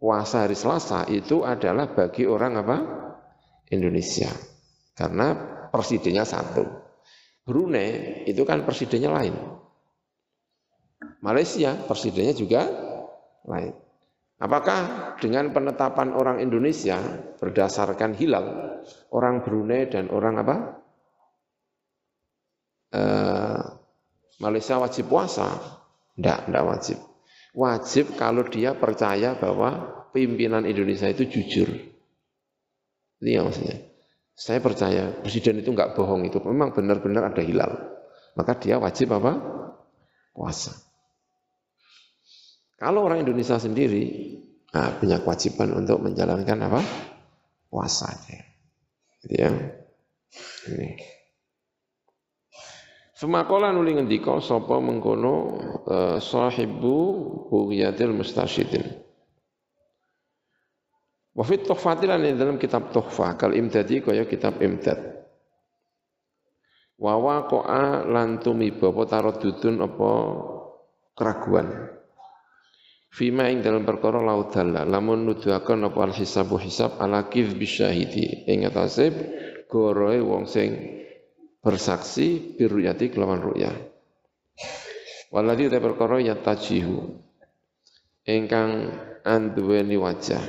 puasa 0.00 0.48
hari 0.48 0.56
Selasa 0.56 1.04
itu 1.12 1.44
adalah 1.44 1.92
bagi 1.92 2.24
orang 2.24 2.64
apa? 2.64 2.76
Indonesia. 3.68 4.32
Karena 4.96 5.36
presidennya 5.68 6.24
satu. 6.24 6.64
Brunei 7.44 8.24
itu 8.24 8.40
kan 8.48 8.64
presidennya 8.64 9.12
lain. 9.12 9.36
Malaysia 11.20 11.76
presidennya 11.76 12.32
juga 12.32 12.64
lain. 13.52 13.76
Apakah 14.40 14.80
dengan 15.20 15.52
penetapan 15.52 16.16
orang 16.16 16.40
Indonesia 16.40 16.96
berdasarkan 17.36 18.16
hilal, 18.16 18.80
orang 19.12 19.44
Brunei 19.44 19.92
dan 19.92 20.08
orang 20.08 20.40
apa? 20.40 20.81
Malaysia 24.42 24.76
wajib 24.82 25.08
puasa? 25.08 25.48
Enggak, 26.18 26.50
enggak 26.50 26.64
wajib. 26.66 26.98
Wajib 27.52 28.16
kalau 28.16 28.44
dia 28.48 28.72
percaya 28.76 29.36
bahwa 29.36 30.02
pimpinan 30.12 30.64
Indonesia 30.64 31.08
itu 31.08 31.28
jujur. 31.28 31.68
Ini 33.22 33.30
yang 33.38 33.48
maksudnya. 33.48 33.92
Saya 34.32 34.58
percaya 34.58 35.12
presiden 35.22 35.60
itu 35.60 35.70
enggak 35.70 35.94
bohong 35.94 36.26
itu. 36.26 36.40
Memang 36.42 36.72
benar-benar 36.72 37.32
ada 37.32 37.42
hilal. 37.44 37.72
Maka 38.34 38.56
dia 38.56 38.80
wajib 38.80 39.12
apa? 39.12 39.38
Puasa. 40.32 40.72
Kalau 42.80 43.06
orang 43.06 43.22
Indonesia 43.22 43.60
sendiri 43.60 44.36
nah, 44.74 44.96
punya 44.98 45.22
kewajiban 45.22 45.70
untuk 45.76 46.02
menjalankan 46.02 46.58
apa? 46.66 46.80
Puasanya. 47.70 48.42
Gitu 49.22 49.34
ya. 49.38 49.52
Ini. 50.72 51.21
Semakola 53.22 53.70
nuli 53.70 53.94
ngendika 53.94 54.42
sapa 54.42 54.82
mengkono 54.82 55.54
uh, 55.86 56.18
sahibu 56.18 57.22
bughyatil 57.46 58.10
mustasyidin. 58.18 58.82
Wa 61.30 61.46
fit 61.46 61.62
tuhfatilan 61.62 62.18
dalam 62.34 62.58
kitab 62.58 62.90
tuhfah 62.90 63.38
kal 63.38 63.54
imdadi 63.54 64.02
kaya 64.02 64.26
kitab 64.26 64.58
imdad. 64.58 65.22
Wa 66.98 67.14
waqa'a 67.14 68.10
lan 68.10 68.42
tumiba 68.42 68.90
apa 68.90 69.02
taradudun 69.06 69.86
apa 69.86 70.10
keraguan. 71.14 71.94
Fima 73.06 73.46
ing 73.46 73.62
dalam 73.62 73.86
perkara 73.86 74.18
laudalla 74.18 74.82
lamun 74.82 75.30
nuduhaken 75.30 75.86
apa 75.86 76.10
al 76.10 76.14
hisabu 76.18 76.58
hisab 76.58 76.98
ala 76.98 77.30
kidhbi 77.30 77.70
syahidi 77.70 78.50
ing 78.50 78.66
atase 78.66 79.14
goroe 79.70 80.18
wong 80.18 80.50
sing 80.50 80.98
bersaksi 81.62 82.58
biruyati 82.58 83.14
kelawan 83.14 83.38
ru'yah. 83.38 83.74
Waladhi 85.32 85.70
ta 85.70 85.78
perkara 85.78 86.18
tajihu 86.42 87.16
ingkang 88.26 88.90
anduweni 89.22 89.96
wajah. 89.96 90.42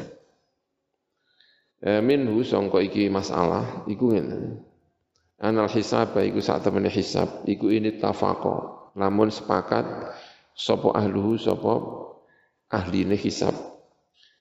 E, 1.80 2.02
minhu 2.02 2.41
sangka 2.41 2.82
iki 2.82 3.08
masalah 3.13 3.86
iku 3.86 4.12
ngene. 4.12 4.60
Anal 5.39 5.69
hisab 5.69 6.17
iku 6.17 6.41
sak 6.41 6.65
temene 6.65 6.89
hisab 6.89 7.45
iku 7.45 7.69
ini 7.69 7.95
tafaqo. 8.02 8.91
Namun 8.97 9.30
sepakat 9.30 9.86
sapa 10.58 10.97
ahluhu 10.97 11.38
sapa 11.38 11.73
ahline 12.73 13.15
hisab. 13.15 13.54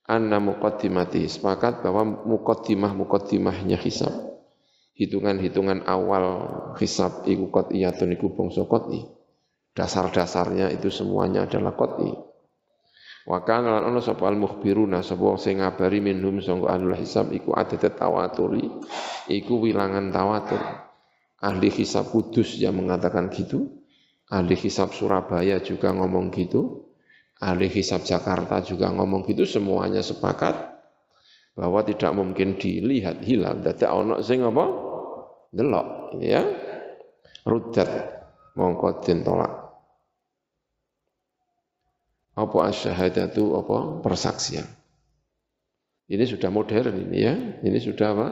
Anna 0.09 0.43
muqaddimati 0.43 1.31
sepakat 1.31 1.85
bahwa 1.87 2.03
muqaddimah 2.27 2.91
muqaddimahnya 2.97 3.79
hisab 3.79 4.32
hitungan-hitungan 4.97 5.89
awal 5.89 6.25
hisab 6.77 7.25
iku 7.25 7.49
qat'iyatun 7.49 8.13
iku 8.17 8.37
bangsa 8.37 8.69
qat'i. 8.69 9.01
Dasar-dasarnya 9.73 10.69
itu 10.69 10.93
semuanya 10.93 11.49
adalah 11.49 11.73
qat'i. 11.73 12.13
Wa 13.23 13.47
kana 13.47 13.79
lan 13.79 13.95
ana 13.95 14.01
sapa 14.03 14.27
al 14.27 14.35
mukhbiruna 14.35 15.01
sapa 15.01 15.39
sing 15.39 15.63
ngabari 15.63 16.03
minhum 16.03 16.43
sangka 16.43 16.75
ahlul 16.75 16.99
hisab 16.99 17.31
iku 17.31 17.55
adat 17.55 17.95
tawaturi 17.95 18.67
iku 19.31 19.63
wilangan 19.63 20.11
tawatur. 20.11 20.63
Ahli 21.43 21.75
hisab 21.75 22.11
Kudus 22.11 22.55
yang 22.59 22.79
mengatakan 22.79 23.27
gitu, 23.35 23.83
ahli 24.31 24.55
hisab 24.55 24.95
Surabaya 24.95 25.59
juga 25.59 25.91
ngomong 25.91 26.31
gitu, 26.31 26.87
ahli 27.43 27.67
hisab 27.67 28.07
Jakarta 28.07 28.63
juga 28.63 28.95
ngomong 28.95 29.27
gitu, 29.27 29.43
semuanya 29.43 30.07
sepakat 30.07 30.72
bahwa 31.53 31.85
tidak 31.85 32.13
mungkin 32.17 32.57
dilihat 32.57 33.21
hilal. 33.25 33.61
Dadi 33.61 33.85
ana 33.85 34.21
sing 34.25 34.41
apa? 34.45 34.65
delok 35.53 36.17
ya. 36.21 36.43
Rudat. 37.45 37.91
Mongko 38.53 39.01
den 39.01 39.25
tolak 39.25 39.63
apa 42.33 42.73
asyhadatu 42.73 43.61
apa? 43.61 44.01
Persaksian. 44.01 44.65
Ini 46.09 46.25
sudah 46.29 46.49
modern 46.53 47.09
ini 47.09 47.19
ya. 47.21 47.35
Ini 47.37 47.79
sudah 47.81 48.09
apa? 48.17 48.29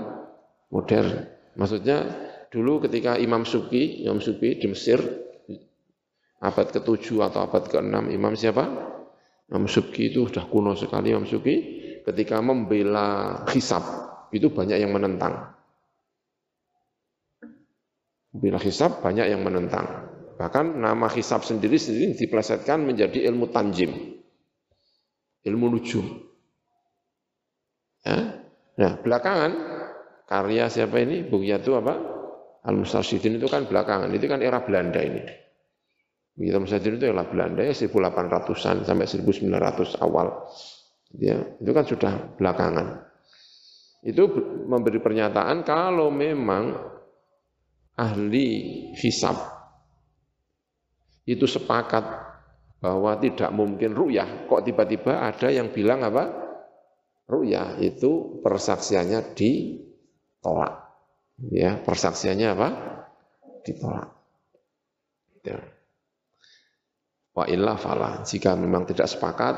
Modern. 0.73 1.29
Maksudnya 1.57 2.09
dulu 2.49 2.85
ketika 2.89 3.21
Imam 3.21 3.45
Suki 3.45 4.05
Imam 4.07 4.23
Suki 4.23 4.59
di 4.59 4.67
Mesir 4.71 5.01
abad 6.41 6.67
ke-7 6.73 7.21
atau 7.21 7.41
abad 7.45 7.65
ke-6 7.69 7.97
Imam 8.11 8.33
siapa? 8.33 8.65
Imam 9.51 9.67
Suki 9.69 10.15
itu 10.15 10.31
sudah 10.31 10.47
kuno 10.49 10.73
sekali 10.79 11.13
Imam 11.13 11.29
Suki 11.29 11.80
ketika 12.11 12.43
membela 12.43 13.43
hisab 13.55 13.83
itu 14.35 14.51
banyak 14.51 14.83
yang 14.83 14.91
menentang 14.91 15.61
Bila 18.31 18.63
hisab 18.63 19.03
banyak 19.03 19.27
yang 19.27 19.43
menentang. 19.43 20.07
Bahkan 20.39 20.79
nama 20.79 21.11
hisab 21.11 21.43
sendiri 21.43 21.77
sendiri 21.77 22.15
diplesetkan 22.15 22.87
menjadi 22.87 23.27
ilmu 23.27 23.51
tanjim. 23.51 23.91
Ilmu 25.43 25.67
nujum. 25.75 26.07
Ya? 28.07 28.39
Nah, 28.81 28.93
belakangan 29.03 29.53
karya 30.31 30.71
siapa 30.71 31.03
ini? 31.03 31.27
Yatu 31.27 31.77
apa? 31.77 31.95
Al-Mustarsyidin 32.61 33.41
itu 33.41 33.49
kan 33.49 33.67
belakangan, 33.67 34.13
itu 34.13 34.29
kan 34.29 34.45
era 34.45 34.63
Belanda 34.63 35.01
ini. 35.01 35.25
Begitu 36.37 36.57
Mustarsyidin 36.61 36.97
itu 37.03 37.07
era 37.11 37.25
Belanda 37.27 37.67
ya 37.67 37.75
1800-an 37.75 38.87
sampai 38.87 39.07
1900 39.11 40.01
awal. 40.01 40.49
Ya, 41.17 41.43
itu 41.59 41.71
kan 41.75 41.85
sudah 41.87 42.13
belakangan. 42.39 43.03
Itu 44.01 44.31
memberi 44.71 45.03
pernyataan 45.03 45.67
kalau 45.67 46.09
memang 46.09 46.73
ahli 47.99 48.49
hisab 48.97 49.37
itu 51.29 51.45
sepakat 51.45 52.05
bahwa 52.81 53.13
tidak 53.21 53.53
mungkin 53.53 53.93
ruyah. 53.93 54.49
Kok 54.49 54.65
tiba-tiba 54.65 55.21
ada 55.21 55.53
yang 55.53 55.71
bilang 55.71 56.01
apa? 56.01 56.33
Ruyah 57.31 57.79
itu 57.79 58.43
persaksiannya 58.43 59.37
ditolak. 59.37 60.75
Ya, 61.53 61.79
persaksiannya 61.79 62.49
apa? 62.51 62.69
Ditolak. 63.63 64.11
Ya. 65.45 65.61
Wa 67.37 67.47
illa 67.47 67.79
fala. 67.79 68.27
Jika 68.27 68.59
memang 68.59 68.89
tidak 68.89 69.07
sepakat, 69.07 69.55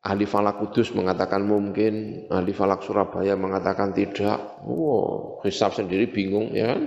Ahli 0.00 0.24
falak 0.24 0.64
kudus 0.64 0.96
mengatakan 0.96 1.44
mungkin, 1.44 2.24
ahli 2.32 2.56
falak 2.56 2.80
Surabaya 2.80 3.36
mengatakan 3.36 3.92
tidak. 3.92 4.64
Wow, 4.64 5.44
hisab 5.44 5.76
sendiri 5.76 6.08
bingung 6.08 6.56
ya 6.56 6.72
kan? 6.72 6.80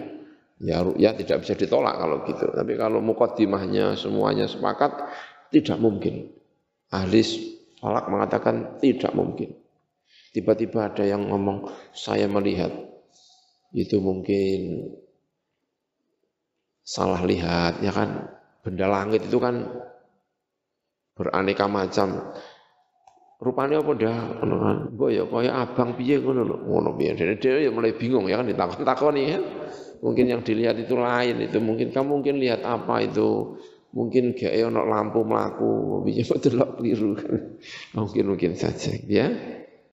Ya 0.58 0.82
ya 0.97 1.13
tidak 1.13 1.45
bisa 1.45 1.54
ditolak 1.54 1.93
kalau 1.93 2.26
gitu. 2.26 2.49
Tapi 2.49 2.73
kalau 2.73 3.06
mukaddimahnya 3.06 3.93
semuanya 3.93 4.49
sepakat, 4.49 5.06
tidak 5.54 5.78
mungkin. 5.78 6.34
Ahli 6.89 7.21
falak 7.78 8.10
mengatakan 8.10 8.82
tidak 8.82 9.13
mungkin. 9.13 9.54
Tiba-tiba 10.34 10.89
ada 10.89 11.06
yang 11.06 11.30
ngomong, 11.30 11.69
saya 11.93 12.26
melihat 12.26 12.73
itu 13.78 14.02
mungkin 14.02 14.89
salah 16.82 17.21
lihat, 17.21 17.78
ya 17.86 17.93
kan? 17.93 18.34
Benda 18.65 18.89
langit 18.89 19.30
itu 19.30 19.38
kan 19.38 19.69
beraneka 21.13 21.69
macam 21.69 22.34
rupane 23.44 23.76
apa 23.76 23.92
dah 23.94 24.20
ngono 24.40 24.56
kan. 24.64 24.78
Mbok 24.96 25.10
ya 25.12 25.24
kaya 25.28 25.52
abang 25.60 26.00
piye 26.00 26.16
ngono 26.24 26.42
lho. 26.48 26.58
Ngono 26.64 26.90
piye? 26.96 27.12
Dene 27.14 27.36
dhewe 27.36 27.60
ya 27.68 27.72
mulai 27.76 27.94
bingung 27.94 28.26
ya 28.32 28.40
kan 28.40 28.48
ditakon-takoni 28.48 29.22
ya. 29.28 29.40
Mungkin 30.04 30.26
yang 30.32 30.42
dilihat 30.44 30.76
itu 30.80 30.96
lain 30.96 31.44
itu 31.44 31.60
mungkin 31.60 31.92
kamu 31.92 32.08
mungkin 32.20 32.36
lihat 32.40 32.64
apa 32.64 33.04
itu? 33.04 33.60
Mungkin 33.94 34.34
gak 34.34 34.58
ono 34.58 34.90
lampu 34.90 35.22
melaku 35.22 36.02
piye 36.02 36.26
delok 36.26 36.82
keliru 36.82 37.14
mungkin 37.94 38.24
mungkin 38.26 38.58
saja 38.58 38.90
ya 39.06 39.30